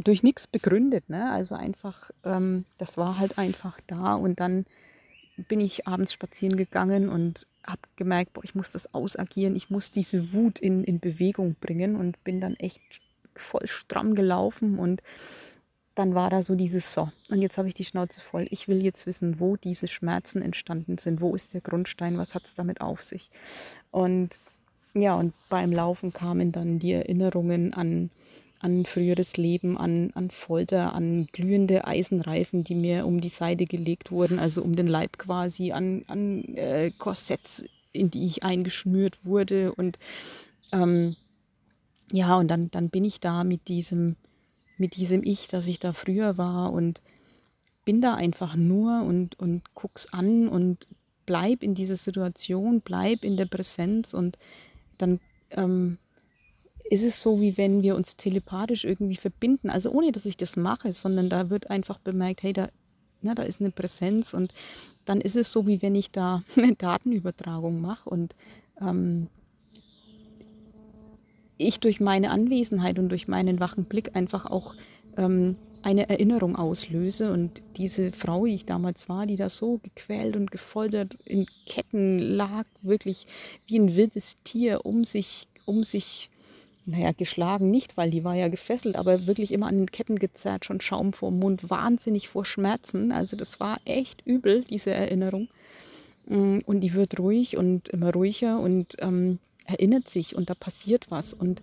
durch 0.03 0.23
nichts 0.23 0.47
begründet. 0.47 1.09
Ne? 1.09 1.31
Also 1.31 1.55
einfach, 1.55 2.11
ähm, 2.23 2.65
das 2.77 2.97
war 2.97 3.17
halt 3.17 3.37
einfach 3.37 3.79
da 3.87 4.13
und 4.13 4.39
dann 4.39 4.65
bin 5.47 5.59
ich 5.59 5.87
abends 5.87 6.13
spazieren 6.13 6.57
gegangen 6.57 7.09
und 7.09 7.47
habe 7.65 7.81
gemerkt, 7.95 8.33
boah, 8.33 8.43
ich 8.43 8.53
muss 8.53 8.71
das 8.71 8.93
ausagieren, 8.93 9.55
ich 9.55 9.69
muss 9.69 9.91
diese 9.91 10.33
Wut 10.33 10.59
in, 10.59 10.83
in 10.83 10.99
Bewegung 10.99 11.55
bringen 11.59 11.95
und 11.95 12.23
bin 12.23 12.39
dann 12.39 12.55
echt 12.55 12.81
voll 13.35 13.65
stramm 13.65 14.15
gelaufen 14.15 14.79
und 14.79 15.01
dann 15.95 16.15
war 16.15 16.29
da 16.29 16.41
so 16.41 16.55
dieses 16.55 16.93
So. 16.93 17.11
Und 17.29 17.41
jetzt 17.41 17.57
habe 17.57 17.67
ich 17.67 17.73
die 17.73 17.83
Schnauze 17.83 18.21
voll. 18.21 18.47
Ich 18.49 18.67
will 18.67 18.81
jetzt 18.83 19.05
wissen, 19.05 19.39
wo 19.39 19.57
diese 19.57 19.87
Schmerzen 19.87 20.41
entstanden 20.41 20.97
sind. 20.97 21.21
Wo 21.21 21.35
ist 21.35 21.53
der 21.53 21.61
Grundstein? 21.61 22.17
Was 22.17 22.33
hat 22.33 22.45
es 22.45 22.53
damit 22.53 22.81
auf 22.81 23.03
sich? 23.03 23.29
Und 23.91 24.39
ja, 24.93 25.15
und 25.15 25.33
beim 25.49 25.71
Laufen 25.71 26.13
kamen 26.13 26.51
dann 26.51 26.79
die 26.79 26.93
Erinnerungen 26.93 27.73
an, 27.73 28.09
an 28.59 28.85
früheres 28.85 29.37
Leben, 29.37 29.77
an, 29.77 30.11
an 30.15 30.29
Folter, 30.29 30.93
an 30.93 31.27
glühende 31.31 31.85
Eisenreifen, 31.85 32.63
die 32.63 32.75
mir 32.75 33.05
um 33.05 33.21
die 33.21 33.29
Seite 33.29 33.65
gelegt 33.65 34.11
wurden, 34.11 34.39
also 34.39 34.61
um 34.63 34.75
den 34.75 34.87
Leib 34.87 35.17
quasi, 35.17 35.71
an, 35.71 36.03
an 36.07 36.55
äh, 36.55 36.91
Korsetts, 36.97 37.63
in 37.93 38.11
die 38.11 38.25
ich 38.25 38.43
eingeschnürt 38.43 39.25
wurde. 39.25 39.73
Und 39.73 39.97
ähm, 40.71 41.15
ja, 42.11 42.37
und 42.37 42.49
dann, 42.49 42.71
dann 42.71 42.89
bin 42.89 43.03
ich 43.03 43.19
da 43.19 43.43
mit 43.43 43.67
diesem, 43.67 44.15
mit 44.77 44.95
diesem 44.95 45.23
Ich, 45.23 45.47
das 45.47 45.67
ich 45.67 45.79
da 45.79 45.93
früher 45.93 46.37
war 46.37 46.73
und 46.73 47.01
bin 47.85 48.01
da 48.01 48.15
einfach 48.15 48.55
nur 48.55 49.03
und, 49.03 49.39
und 49.39 49.73
guck's 49.73 50.07
an 50.11 50.47
und 50.47 50.87
bleib 51.25 51.63
in 51.63 51.75
dieser 51.75 51.95
Situation, 51.95 52.81
bleib 52.81 53.23
in 53.23 53.37
der 53.37 53.45
Präsenz 53.45 54.13
und 54.13 54.37
dann 54.97 55.19
ähm, 55.51 55.97
ist 56.89 57.03
es 57.03 57.21
so, 57.21 57.39
wie 57.39 57.57
wenn 57.57 57.81
wir 57.81 57.95
uns 57.95 58.17
telepathisch 58.17 58.83
irgendwie 58.83 59.15
verbinden. 59.15 59.69
Also 59.69 59.91
ohne, 59.91 60.11
dass 60.11 60.25
ich 60.25 60.35
das 60.35 60.57
mache, 60.57 60.93
sondern 60.93 61.29
da 61.29 61.49
wird 61.49 61.69
einfach 61.69 61.97
bemerkt, 61.99 62.43
hey, 62.43 62.53
da, 62.53 62.69
na, 63.21 63.33
da 63.33 63.43
ist 63.43 63.61
eine 63.61 63.71
Präsenz 63.71 64.33
und 64.33 64.53
dann 65.05 65.21
ist 65.21 65.35
es 65.35 65.51
so, 65.51 65.67
wie 65.67 65.81
wenn 65.81 65.95
ich 65.95 66.11
da 66.11 66.41
eine 66.57 66.75
Datenübertragung 66.75 67.79
mache 67.79 68.09
und 68.09 68.35
ähm, 68.79 69.27
ich 71.61 71.79
durch 71.79 71.99
meine 71.99 72.31
Anwesenheit 72.31 72.99
und 72.99 73.09
durch 73.09 73.27
meinen 73.27 73.59
wachen 73.59 73.85
Blick 73.85 74.15
einfach 74.15 74.45
auch 74.45 74.75
ähm, 75.17 75.55
eine 75.83 76.09
Erinnerung 76.09 76.55
auslöse. 76.55 77.31
Und 77.31 77.61
diese 77.77 78.11
Frau, 78.11 78.45
die 78.45 78.55
ich 78.55 78.65
damals 78.65 79.09
war, 79.09 79.25
die 79.25 79.35
da 79.35 79.49
so 79.49 79.79
gequält 79.83 80.35
und 80.35 80.51
gefoltert 80.51 81.15
in 81.25 81.47
Ketten 81.65 82.19
lag, 82.19 82.65
wirklich 82.81 83.27
wie 83.67 83.79
ein 83.79 83.95
wildes 83.95 84.37
Tier 84.43 84.85
um 84.85 85.03
sich, 85.03 85.47
um 85.65 85.83
sich 85.83 86.29
naja, 86.85 87.11
geschlagen 87.11 87.69
nicht, 87.69 87.95
weil 87.95 88.09
die 88.09 88.23
war 88.23 88.35
ja 88.35 88.47
gefesselt, 88.47 88.95
aber 88.95 89.27
wirklich 89.27 89.51
immer 89.51 89.67
an 89.67 89.77
den 89.77 89.91
Ketten 89.91 90.17
gezerrt, 90.17 90.65
schon 90.65 90.81
Schaum 90.81 91.13
vor 91.13 91.31
Mund, 91.31 91.69
wahnsinnig 91.69 92.27
vor 92.27 92.43
Schmerzen. 92.43 93.11
Also 93.11 93.37
das 93.37 93.59
war 93.59 93.79
echt 93.85 94.25
übel, 94.25 94.63
diese 94.63 94.91
Erinnerung. 94.91 95.47
Mm, 96.25 96.59
und 96.65 96.81
die 96.81 96.93
wird 96.93 97.19
ruhig 97.19 97.57
und 97.57 97.89
immer 97.89 98.11
ruhiger 98.11 98.59
und 98.59 98.95
ähm, 98.99 99.39
erinnert 99.65 100.07
sich 100.07 100.35
und 100.35 100.49
da 100.49 100.55
passiert 100.55 101.09
was. 101.09 101.33
Und 101.33 101.61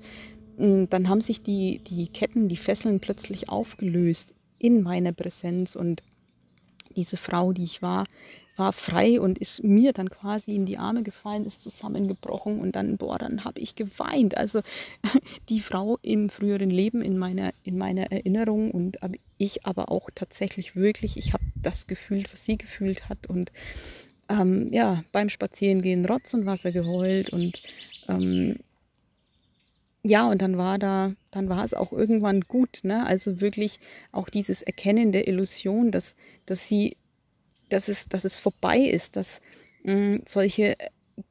mm, 0.58 0.84
dann 0.90 1.08
haben 1.08 1.20
sich 1.20 1.42
die, 1.42 1.80
die 1.80 2.08
Ketten, 2.08 2.48
die 2.48 2.56
Fesseln 2.56 3.00
plötzlich 3.00 3.48
aufgelöst 3.48 4.34
in 4.58 4.82
meiner 4.82 5.12
Präsenz 5.12 5.76
und 5.76 6.02
diese 6.96 7.16
Frau, 7.16 7.52
die 7.52 7.64
ich 7.64 7.80
war, 7.80 8.06
war 8.58 8.72
frei 8.72 9.20
und 9.20 9.38
ist 9.38 9.62
mir 9.62 9.92
dann 9.92 10.10
quasi 10.10 10.54
in 10.54 10.66
die 10.66 10.78
Arme 10.78 11.04
gefallen, 11.04 11.46
ist 11.46 11.62
zusammengebrochen 11.62 12.60
und 12.60 12.74
dann, 12.74 12.96
boah, 12.96 13.18
dann 13.18 13.44
habe 13.44 13.60
ich 13.60 13.76
geweint. 13.76 14.36
Also 14.36 14.62
die 15.48 15.60
Frau 15.60 15.98
im 16.02 16.28
früheren 16.28 16.70
Leben 16.70 17.00
in 17.00 17.16
meiner, 17.16 17.52
in 17.62 17.78
meiner 17.78 18.10
Erinnerung 18.10 18.72
und 18.72 18.98
ich 19.38 19.64
aber 19.64 19.92
auch 19.92 20.10
tatsächlich 20.12 20.74
wirklich, 20.74 21.16
ich 21.16 21.32
habe 21.32 21.44
das 21.54 21.86
gefühlt, 21.86 22.32
was 22.32 22.44
sie 22.44 22.58
gefühlt 22.58 23.08
hat 23.08 23.28
und 23.28 23.52
ähm, 24.28 24.72
ja, 24.72 25.04
beim 25.12 25.28
Spazierengehen 25.28 26.04
Rotz 26.06 26.34
und 26.34 26.46
Wasser 26.46 26.72
geheult 26.72 27.30
und 27.30 27.60
ähm, 28.08 28.56
ja, 30.04 30.28
und 30.30 30.40
dann 30.40 30.56
war 30.56 30.78
da, 30.78 31.12
dann 31.30 31.48
war 31.48 31.64
es 31.64 31.74
auch 31.74 31.92
irgendwann 31.92 32.42
gut, 32.42 32.80
ne? 32.82 33.04
Also 33.04 33.40
wirklich 33.40 33.80
auch 34.12 34.28
dieses 34.28 34.62
Erkennen 34.62 35.12
der 35.12 35.26
Illusion, 35.28 35.90
dass, 35.90 36.14
dass 36.46 36.68
sie 36.68 36.96
dass 37.68 37.88
es, 37.88 38.08
dass 38.08 38.24
es 38.24 38.38
vorbei 38.38 38.78
ist, 38.78 39.16
dass 39.16 39.40
mh, 39.84 39.94
mm, 39.94 40.22
solche 40.26 40.76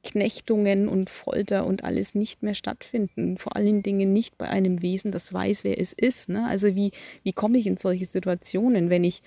Knechtungen 0.04 0.90
und 0.90 1.10
Folter 1.10 1.66
und 1.66 1.84
alles 1.84 2.14
nicht 2.14 2.44
mehr 2.44 2.54
stattfinden. 2.54 3.38
Vor 3.38 3.56
allen 3.56 3.84
Dingen 3.84 4.12
nicht 4.12 4.38
bei 4.38 4.50
einem 4.50 4.82
Wesen, 4.82 5.12
das 5.12 5.32
weiß, 5.32 5.64
wer 5.64 5.80
es 5.80 5.94
ist. 5.94 6.28
Ne? 6.30 6.46
Also 6.48 6.76
wie, 6.76 6.92
wie 7.24 7.32
komme 7.32 7.58
ich 7.58 7.68
in 7.68 7.78
solche 7.78 8.06
Situationen, 8.06 8.90
wenn 8.90 9.06
ich 9.06 9.22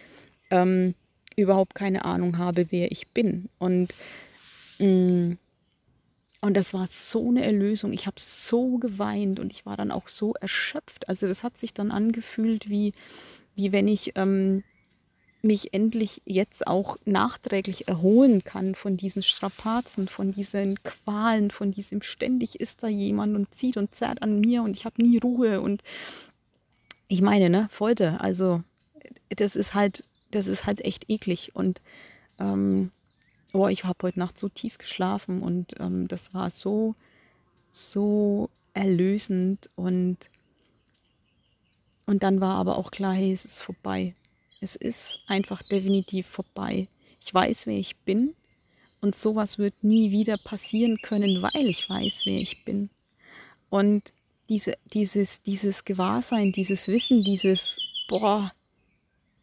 ähm, 0.50 0.94
überhaupt 1.40 1.74
keine 1.74 2.04
Ahnung 2.04 2.38
habe, 2.38 2.66
wer 2.70 2.92
ich 2.92 3.08
bin? 3.08 3.48
Und, 3.58 3.94
mm, 4.78 5.32
und 6.42 6.56
das 6.56 6.72
war 6.72 6.86
so 6.86 7.28
eine 7.28 7.44
Erlösung. 7.44 7.92
Ich 7.92 8.06
habe 8.06 8.16
so 8.18 8.78
geweint 8.78 9.38
und 9.38 9.52
ich 9.52 9.66
war 9.66 9.76
dann 9.76 9.90
auch 9.90 10.08
so 10.08 10.34
erschöpft. 10.34 11.08
Also 11.08 11.26
das 11.26 11.42
hat 11.42 11.58
sich 11.58 11.74
dann 11.74 11.90
angefühlt, 11.90 12.68
wie, 12.70 12.94
wie 13.54 13.72
wenn 13.72 13.88
ich 13.88 14.12
ähm, 14.16 14.62
mich 15.42 15.72
endlich 15.72 16.22
jetzt 16.24 16.66
auch 16.66 16.96
nachträglich 17.04 17.88
erholen 17.88 18.44
kann 18.44 18.74
von 18.74 18.96
diesen 18.96 19.22
Strapazen, 19.22 20.08
von 20.08 20.32
diesen 20.32 20.82
Qualen, 20.82 21.50
von 21.50 21.72
diesem 21.72 22.02
ständig 22.02 22.60
ist 22.60 22.82
da 22.82 22.88
jemand 22.88 23.36
und 23.36 23.54
zieht 23.54 23.76
und 23.76 23.94
zerrt 23.94 24.22
an 24.22 24.40
mir 24.40 24.62
und 24.62 24.76
ich 24.76 24.84
habe 24.84 25.02
nie 25.02 25.18
Ruhe 25.18 25.60
und 25.60 25.82
ich 27.08 27.22
meine, 27.22 27.50
ne, 27.50 27.68
Folter, 27.70 28.20
also 28.20 28.62
das 29.30 29.56
ist 29.56 29.74
halt, 29.74 30.04
das 30.30 30.46
ist 30.46 30.66
halt 30.66 30.84
echt 30.84 31.08
eklig 31.08 31.54
und 31.54 31.80
ähm, 32.38 32.90
oh, 33.52 33.68
ich 33.68 33.84
habe 33.84 33.98
heute 34.02 34.18
Nacht 34.18 34.38
so 34.38 34.48
tief 34.48 34.78
geschlafen 34.78 35.42
und 35.42 35.74
ähm, 35.80 36.08
das 36.08 36.34
war 36.34 36.50
so, 36.50 36.94
so 37.70 38.50
erlösend 38.74 39.68
und 39.76 40.30
und 42.06 42.24
dann 42.24 42.40
war 42.40 42.56
aber 42.56 42.76
auch 42.76 42.90
klar, 42.90 43.12
hey, 43.12 43.30
es 43.30 43.44
ist 43.44 43.62
vorbei. 43.62 44.14
Es 44.60 44.74
ist 44.74 45.20
einfach 45.28 45.62
definitiv 45.62 46.26
vorbei. 46.26 46.88
Ich 47.20 47.32
weiß, 47.32 47.66
wer 47.66 47.78
ich 47.78 47.96
bin 47.98 48.34
und 49.00 49.14
sowas 49.14 49.58
wird 49.58 49.84
nie 49.84 50.10
wieder 50.10 50.36
passieren 50.36 50.98
können, 51.02 51.40
weil 51.40 51.66
ich 51.66 51.88
weiß, 51.88 52.22
wer 52.24 52.38
ich 52.38 52.64
bin. 52.64 52.90
Und 53.68 54.12
diese, 54.48 54.76
dieses, 54.92 55.40
dieses 55.42 55.84
Gewahrsein, 55.84 56.50
dieses 56.50 56.88
Wissen, 56.88 57.22
dieses, 57.22 57.78
boah, 58.08 58.50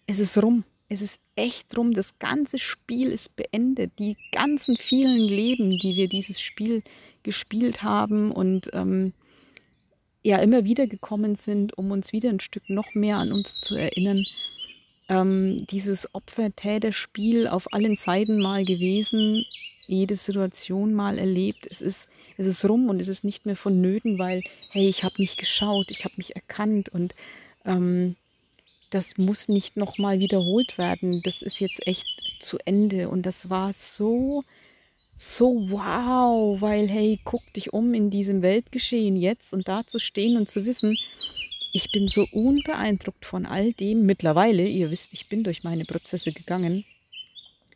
es 0.06 0.20
ist 0.20 0.38
rum. 0.38 0.66
Es 0.90 1.02
ist 1.02 1.20
echt 1.36 1.78
rum. 1.78 1.94
Das 1.94 2.20
ganze 2.20 2.60
Spiel 2.60 3.10
ist 3.10 3.36
beendet. 3.36 3.92
Die 4.00 4.16
ganzen 4.32 4.78
vielen 4.78 5.20
Leben, 5.20 5.78
die 5.78 5.96
wir 5.96 6.08
dieses 6.08 6.40
Spiel 6.40 6.84
gespielt 7.24 7.84
haben 7.84 8.32
und 8.32 8.70
ähm, 8.74 9.14
ja 10.24 10.38
immer 10.38 10.64
wieder 10.64 10.88
gekommen 10.88 11.36
sind, 11.36 11.78
um 11.78 11.92
uns 11.92 12.14
wieder 12.14 12.30
ein 12.30 12.40
Stück 12.40 12.70
noch 12.70 12.94
mehr 12.94 13.18
an 13.18 13.32
uns 13.32 13.60
zu 13.60 13.76
erinnern 13.76 14.24
ähm, 15.10 15.66
dieses 15.70 16.14
Opfer-Täter-Spiel 16.14 17.48
auf 17.48 17.74
allen 17.74 17.96
Seiten 17.96 18.42
mal 18.42 18.66
gewesen, 18.66 19.46
jede 19.88 20.16
Situation 20.16 20.94
mal 20.94 21.18
erlebt. 21.18 21.66
Es 21.70 21.82
ist, 21.82 22.10
es 22.38 22.46
ist 22.46 22.66
rum 22.68 22.90
und 22.90 23.00
es 23.00 23.08
ist 23.08 23.24
nicht 23.24 23.46
mehr 23.46 23.56
vonnöten, 23.56 24.20
weil, 24.20 24.42
hey, 24.72 24.88
ich 24.90 25.04
habe 25.04 25.16
mich 25.18 25.38
geschaut, 25.38 25.90
ich 25.90 26.04
habe 26.04 26.16
mich 26.18 26.36
erkannt 26.36 26.90
und 26.90 27.16
ähm, 27.66 28.16
das 28.90 29.18
muss 29.18 29.48
nicht 29.48 29.78
nochmal 29.78 30.20
wiederholt 30.20 30.78
werden. 30.78 31.22
Das 31.24 31.42
ist 31.42 31.60
jetzt 31.60 31.86
echt 31.88 32.06
zu 32.40 32.58
Ende 32.66 33.10
und 33.10 33.26
das 33.26 33.50
war 33.50 33.74
so, 33.74 34.44
so 35.18 35.70
wow, 35.70 36.62
weil, 36.62 36.88
hey, 36.88 37.20
guck 37.24 37.42
dich 37.54 37.74
um 37.74 37.94
in 37.94 38.10
diesem 38.10 38.42
Weltgeschehen 38.42 39.16
jetzt 39.16 39.54
und 39.54 39.68
da 39.68 39.86
zu 39.86 40.00
stehen 40.00 40.38
und 40.38 40.48
zu 40.48 40.66
wissen, 40.66 40.98
ich 41.74 41.92
bin 41.92 42.08
so 42.08 42.28
unbeeindruckt 42.32 43.26
von 43.26 43.46
all 43.46 43.74
dem 43.74 44.06
mittlerweile. 44.06 44.66
Ihr 44.66 44.90
wisst, 44.90 45.14
ich 45.14 45.28
bin 45.28 45.44
durch 45.44 45.64
meine 45.64 45.84
Prozesse 45.84 46.32
gegangen, 46.32 46.86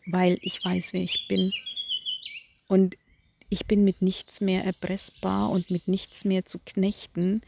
weil 0.06 0.38
ich 0.41 0.63
weiß, 0.63 0.93
wer 0.93 1.02
ich 1.02 1.28
bin. 1.28 1.52
Und 2.67 2.97
ich 3.50 3.65
bin 3.65 3.84
mit 3.84 4.02
nichts 4.02 4.39
mehr 4.39 4.63
erpressbar 4.63 5.50
und 5.50 5.69
mit 5.69 5.88
nichts 5.88 6.24
mehr 6.24 6.45
zu 6.45 6.58
knechten. 6.65 7.41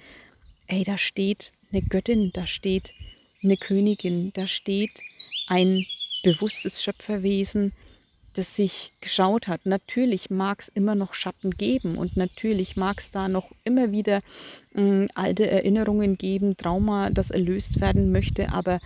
Ey, 0.68 0.84
da 0.84 0.98
steht 0.98 1.54
eine 1.72 1.82
Göttin, 1.82 2.32
da 2.34 2.46
steht 2.46 2.94
eine 3.44 3.58
Königin, 3.58 4.32
da 4.34 4.48
steht 4.48 5.02
ein 5.48 5.86
bewusstes 6.24 6.82
Schöpferwesen, 6.84 7.74
das 8.34 8.56
sich 8.56 8.92
geschaut 9.00 9.48
hat. 9.48 9.66
Natürlich 9.66 10.30
mag 10.30 10.62
es 10.62 10.70
immer 10.70 10.96
noch 10.96 11.14
Schatten 11.14 11.52
geben 11.52 11.98
und 11.98 12.18
natürlich 12.18 12.76
mag 12.76 13.00
es 13.00 13.12
da 13.12 13.28
noch 13.28 13.52
immer 13.64 13.92
wieder 13.92 14.22
äh, 14.76 15.08
alte 15.14 15.50
Erinnerungen 15.50 16.18
geben, 16.18 16.58
Trauma, 16.58 17.10
das 17.10 17.30
erlöst 17.30 17.80
werden 17.80 18.12
möchte, 18.12 18.52
aber 18.52 18.80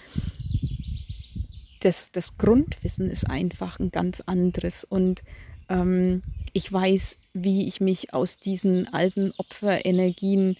das, 1.80 2.12
das 2.12 2.38
Grundwissen 2.38 3.10
ist 3.10 3.30
einfach 3.30 3.80
ein 3.80 3.92
ganz 3.92 4.22
anderes. 4.22 4.84
Und 4.84 5.24
ähm, 5.70 6.24
ich 6.54 6.72
weiß, 6.72 7.20
wie 7.34 7.68
ich 7.68 7.80
mich 7.80 8.14
aus 8.14 8.38
diesen 8.38 8.92
alten 8.94 9.32
Opferenergien 9.38 10.58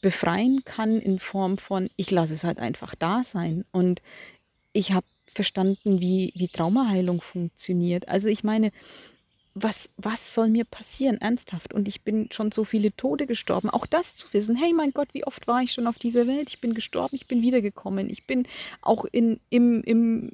befreien 0.00 0.64
kann 0.64 1.00
in 1.00 1.18
Form 1.18 1.58
von, 1.58 1.88
ich 1.96 2.10
lasse 2.10 2.34
es 2.34 2.44
halt 2.44 2.58
einfach 2.58 2.94
da 2.94 3.24
sein 3.24 3.64
und 3.72 4.02
ich 4.72 4.92
habe 4.92 5.06
verstanden, 5.26 6.00
wie, 6.00 6.32
wie 6.34 6.48
Traumaheilung 6.48 7.20
funktioniert. 7.20 8.08
Also 8.08 8.28
ich 8.28 8.44
meine, 8.44 8.72
was, 9.58 9.90
was 9.96 10.34
soll 10.34 10.48
mir 10.48 10.64
passieren, 10.64 11.18
ernsthaft? 11.18 11.72
Und 11.72 11.88
ich 11.88 12.02
bin 12.02 12.28
schon 12.30 12.52
so 12.52 12.64
viele 12.64 12.94
Tode 12.94 13.26
gestorben. 13.26 13.70
Auch 13.70 13.86
das 13.86 14.14
zu 14.14 14.28
wissen, 14.32 14.54
hey 14.54 14.74
mein 14.74 14.90
Gott, 14.90 15.08
wie 15.14 15.26
oft 15.26 15.46
war 15.46 15.62
ich 15.62 15.72
schon 15.72 15.86
auf 15.86 15.98
dieser 15.98 16.26
Welt? 16.26 16.50
Ich 16.50 16.60
bin 16.60 16.74
gestorben, 16.74 17.16
ich 17.16 17.26
bin 17.26 17.40
wiedergekommen. 17.40 18.10
Ich 18.10 18.26
bin 18.26 18.46
auch 18.82 19.06
in, 19.06 19.40
im, 19.48 19.82
im, 19.82 20.32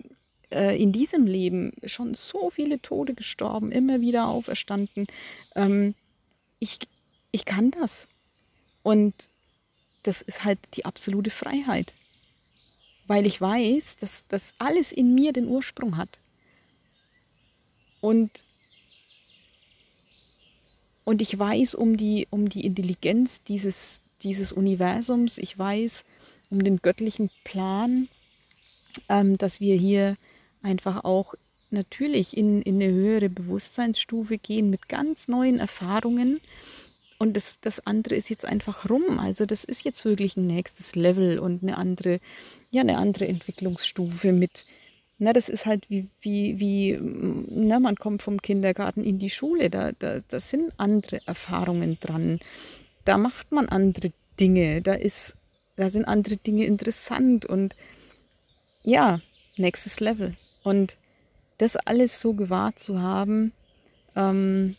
äh, 0.50 0.76
in 0.80 0.90
diesem 0.90 1.26
Leben 1.26 1.72
schon 1.84 2.14
so 2.14 2.50
viele 2.50 2.82
Tode 2.82 3.14
gestorben, 3.14 3.70
immer 3.70 4.00
wieder 4.00 4.26
auferstanden. 4.26 5.06
Ähm, 5.54 5.94
ich, 6.58 6.80
ich 7.30 7.44
kann 7.44 7.70
das. 7.70 8.08
Und 8.82 9.28
das 10.02 10.22
ist 10.22 10.44
halt 10.44 10.58
die 10.74 10.84
absolute 10.84 11.30
Freiheit. 11.30 11.94
Weil 13.06 13.26
ich 13.26 13.40
weiß, 13.40 13.96
dass 13.96 14.26
das 14.26 14.54
alles 14.58 14.92
in 14.92 15.14
mir 15.14 15.32
den 15.32 15.48
Ursprung 15.48 15.96
hat. 15.96 16.18
Und, 18.00 18.44
und 21.04 21.20
ich 21.20 21.38
weiß 21.38 21.74
um 21.74 21.96
die, 21.96 22.26
um 22.30 22.48
die 22.48 22.64
Intelligenz 22.64 23.42
dieses, 23.42 24.02
dieses 24.22 24.52
Universums, 24.52 25.38
ich 25.38 25.58
weiß 25.58 26.04
um 26.50 26.62
den 26.62 26.78
göttlichen 26.78 27.30
Plan, 27.44 28.08
ähm, 29.08 29.38
dass 29.38 29.60
wir 29.60 29.76
hier 29.76 30.16
einfach 30.62 31.04
auch 31.04 31.34
natürlich 31.70 32.36
in, 32.36 32.62
in 32.62 32.80
eine 32.80 32.92
höhere 32.92 33.30
Bewusstseinsstufe 33.30 34.38
gehen 34.38 34.70
mit 34.70 34.88
ganz 34.88 35.28
neuen 35.28 35.58
Erfahrungen. 35.58 36.40
Und 37.22 37.34
das, 37.34 37.60
das 37.60 37.86
andere 37.86 38.16
ist 38.16 38.30
jetzt 38.30 38.44
einfach 38.44 38.90
rum. 38.90 39.20
Also 39.20 39.46
das 39.46 39.62
ist 39.62 39.84
jetzt 39.84 40.04
wirklich 40.04 40.36
ein 40.36 40.48
nächstes 40.48 40.96
Level 40.96 41.38
und 41.38 41.62
eine 41.62 41.78
andere, 41.78 42.18
ja, 42.72 42.80
eine 42.80 42.98
andere 42.98 43.28
Entwicklungsstufe 43.28 44.32
mit, 44.32 44.66
na, 45.18 45.32
das 45.32 45.48
ist 45.48 45.64
halt 45.64 45.88
wie, 45.88 46.08
wie, 46.20 46.58
wie 46.58 46.98
na, 47.00 47.78
man 47.78 47.94
kommt 47.94 48.22
vom 48.22 48.42
Kindergarten 48.42 49.04
in 49.04 49.20
die 49.20 49.30
Schule, 49.30 49.70
da, 49.70 49.92
da, 49.92 50.18
da 50.26 50.40
sind 50.40 50.72
andere 50.78 51.20
Erfahrungen 51.24 51.96
dran. 52.00 52.40
Da 53.04 53.18
macht 53.18 53.52
man 53.52 53.68
andere 53.68 54.10
Dinge, 54.40 54.82
da 54.82 54.94
ist, 54.94 55.36
da 55.76 55.90
sind 55.90 56.06
andere 56.06 56.38
Dinge 56.38 56.66
interessant 56.66 57.46
und 57.46 57.76
ja, 58.82 59.20
nächstes 59.56 60.00
Level. 60.00 60.34
Und 60.64 60.96
das 61.58 61.76
alles 61.76 62.20
so 62.20 62.32
gewahrt 62.32 62.80
zu 62.80 63.00
haben, 63.00 63.52
ähm, 64.16 64.74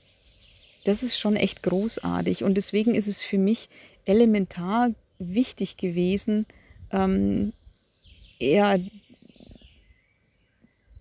das 0.84 1.04
ist 1.04 1.18
schon 1.18 1.36
echt 1.36 1.64
großartig. 1.64 2.44
Und 2.44 2.56
deswegen 2.56 2.96
ist 2.96 3.08
es 3.08 3.22
für 3.22 3.38
mich 3.38 3.70
elementar 4.06 4.92
wichtig 5.20 5.78
gewesen, 5.78 6.46
ähm, 6.92 7.54
eher 8.40 8.80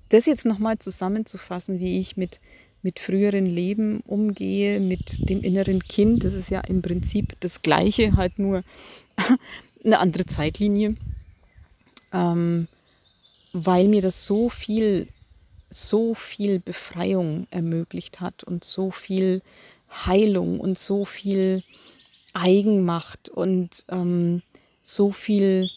das 0.08 0.26
jetzt 0.26 0.44
nochmal 0.44 0.78
zusammenzufassen, 0.78 1.80
wie 1.80 1.98
ich 1.98 2.16
mit, 2.16 2.40
mit 2.82 3.00
früheren 3.00 3.46
Leben 3.46 4.00
umgehe, 4.00 4.78
mit 4.78 5.28
dem 5.28 5.42
inneren 5.42 5.82
Kind. 5.82 6.24
Das 6.24 6.34
ist 6.34 6.50
ja 6.50 6.60
im 6.60 6.82
Prinzip 6.82 7.34
das 7.40 7.62
Gleiche, 7.62 8.16
halt 8.16 8.38
nur 8.38 8.62
eine 9.84 9.98
andere 9.98 10.26
Zeitlinie. 10.26 10.94
Ähm, 12.12 12.68
weil 13.54 13.88
mir 13.88 14.02
das 14.02 14.24
so 14.24 14.48
viel 14.48 15.08
so 15.72 16.14
viel 16.14 16.60
Befreiung 16.60 17.46
ermöglicht 17.50 18.20
hat 18.20 18.44
und 18.44 18.64
so 18.64 18.90
viel 18.90 19.42
Heilung 20.06 20.60
und 20.60 20.78
so 20.78 21.04
viel 21.04 21.62
Eigenmacht 22.34 23.28
und 23.28 23.84
ähm, 23.88 24.42
so 24.82 25.12
viel 25.12 25.68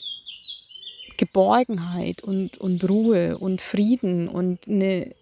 Geborgenheit 1.17 2.23
und, 2.23 2.57
und 2.57 2.89
Ruhe 2.89 3.37
und 3.37 3.61
Frieden 3.61 4.27
und 4.27 4.67
eine, 4.67 5.13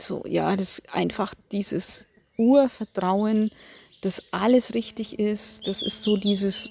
so, 0.00 0.22
ja, 0.26 0.56
das 0.56 0.82
einfach 0.92 1.34
dieses 1.52 2.06
Urvertrauen, 2.36 3.50
dass 4.00 4.22
alles 4.30 4.74
richtig 4.74 5.18
ist, 5.18 5.66
das 5.66 5.82
ist 5.82 6.02
so 6.02 6.16
dieses 6.16 6.68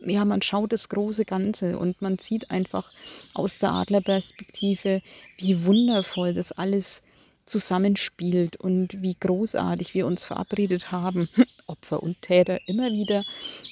ja, 0.00 0.24
man 0.24 0.42
schaut 0.42 0.72
das 0.72 0.88
große 0.88 1.24
Ganze 1.24 1.78
und 1.78 2.00
man 2.00 2.18
sieht 2.18 2.50
einfach 2.50 2.90
aus 3.34 3.58
der 3.58 3.72
Adlerperspektive, 3.72 5.00
wie 5.36 5.64
wundervoll 5.64 6.34
das 6.34 6.52
alles 6.52 7.02
zusammenspielt 7.44 8.56
und 8.56 9.02
wie 9.02 9.16
großartig 9.18 9.94
wir 9.94 10.06
uns 10.06 10.24
verabredet 10.24 10.92
haben, 10.92 11.28
Opfer 11.66 12.02
und 12.02 12.20
Täter 12.22 12.60
immer 12.66 12.92
wieder, 12.92 13.24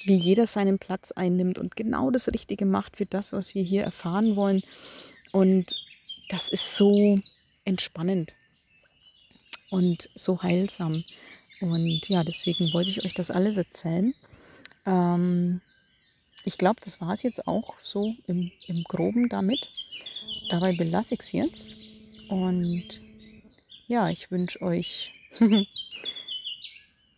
wie 0.05 0.15
jeder 0.15 0.47
seinen 0.47 0.79
Platz 0.79 1.11
einnimmt 1.11 1.57
und 1.57 1.75
genau 1.75 2.11
das 2.11 2.27
Richtige 2.27 2.65
macht 2.65 2.97
für 2.97 3.05
das, 3.05 3.33
was 3.33 3.55
wir 3.55 3.63
hier 3.63 3.83
erfahren 3.83 4.35
wollen. 4.35 4.61
Und 5.31 5.75
das 6.29 6.49
ist 6.49 6.75
so 6.75 7.19
entspannend 7.65 8.33
und 9.69 10.09
so 10.15 10.41
heilsam. 10.41 11.03
Und 11.61 12.07
ja, 12.07 12.23
deswegen 12.23 12.73
wollte 12.73 12.89
ich 12.89 13.03
euch 13.03 13.13
das 13.13 13.31
alles 13.31 13.57
erzählen. 13.57 14.13
Ähm, 14.85 15.61
ich 16.47 16.57
glaube, 16.57 16.79
das 16.81 17.01
war 17.01 17.11
es 17.11 17.23
jetzt 17.23 17.45
auch 17.45 17.75
so 17.83 18.15
im, 18.25 18.53
im 18.67 18.83
Groben 18.85 19.27
damit. 19.27 19.67
Dabei 20.49 20.71
belasse 20.71 21.15
ich 21.15 21.19
es 21.19 21.31
jetzt. 21.33 21.77
Und 22.29 22.87
ja, 23.87 24.09
ich 24.09 24.31
wünsche 24.31 24.61
euch 24.61 25.11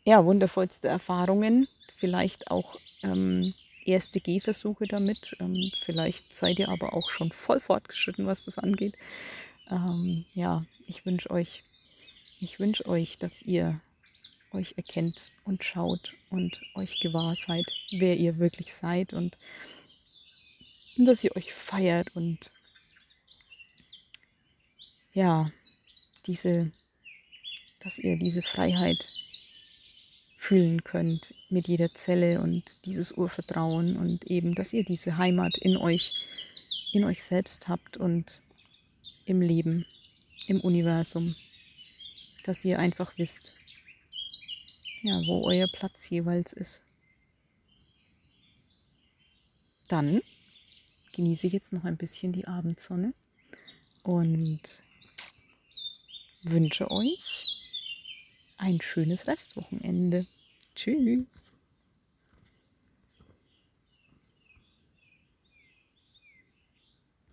ja, 0.03 0.25
wundervollste 0.25 0.87
Erfahrungen. 0.87 1.67
Vielleicht 1.95 2.49
auch 2.49 2.79
ähm, 3.03 3.53
erste 3.85 4.19
Gehversuche 4.19 4.87
damit. 4.87 5.37
Ähm, 5.39 5.71
vielleicht 5.79 6.33
seid 6.33 6.57
ihr 6.57 6.69
aber 6.69 6.93
auch 6.93 7.11
schon 7.11 7.31
voll 7.31 7.59
fortgeschritten, 7.59 8.25
was 8.25 8.43
das 8.45 8.57
angeht. 8.57 8.95
Ähm, 9.69 10.25
ja, 10.33 10.65
ich 10.87 11.05
wünsche 11.05 11.29
euch, 11.29 11.63
ich 12.39 12.59
wünsche 12.59 12.87
euch, 12.87 13.19
dass 13.19 13.43
ihr 13.43 13.79
euch 14.51 14.73
erkennt 14.77 15.29
und 15.45 15.63
schaut 15.63 16.15
und 16.29 16.61
euch 16.75 16.99
gewahr 16.99 17.35
seid, 17.35 17.65
wer 17.91 18.17
ihr 18.17 18.37
wirklich 18.39 18.73
seid 18.73 19.13
und 19.13 19.37
dass 20.97 21.23
ihr 21.23 21.35
euch 21.35 21.53
feiert 21.53 22.15
und 22.15 22.51
ja, 25.13 25.51
diese, 26.25 26.71
dass 27.79 27.99
ihr 27.99 28.17
diese 28.17 28.41
Freiheit 28.41 29.07
fühlen 30.37 30.83
könnt 30.83 31.33
mit 31.49 31.67
jeder 31.67 31.93
Zelle 31.93 32.41
und 32.41 32.85
dieses 32.85 33.11
Urvertrauen 33.11 33.97
und 33.97 34.25
eben, 34.25 34.55
dass 34.55 34.73
ihr 34.73 34.83
diese 34.83 35.17
Heimat 35.17 35.57
in 35.57 35.75
euch, 35.77 36.13
in 36.93 37.03
euch 37.03 37.23
selbst 37.23 37.67
habt 37.67 37.97
und 37.97 38.41
im 39.25 39.41
Leben, 39.41 39.85
im 40.47 40.61
Universum, 40.61 41.35
dass 42.43 42.63
ihr 42.63 42.79
einfach 42.79 43.17
wisst, 43.17 43.55
ja, 45.01 45.21
wo 45.25 45.45
euer 45.45 45.67
Platz 45.67 46.09
jeweils 46.09 46.53
ist. 46.53 46.83
Dann 49.87 50.21
genieße 51.13 51.47
ich 51.47 51.53
jetzt 51.53 51.73
noch 51.73 51.83
ein 51.83 51.97
bisschen 51.97 52.31
die 52.31 52.47
Abendsonne 52.47 53.13
und 54.03 54.81
wünsche 56.43 56.89
euch 56.91 57.57
ein 58.57 58.79
schönes 58.81 59.27
Restwochenende. 59.27 60.27
Tschüss. 60.75 61.48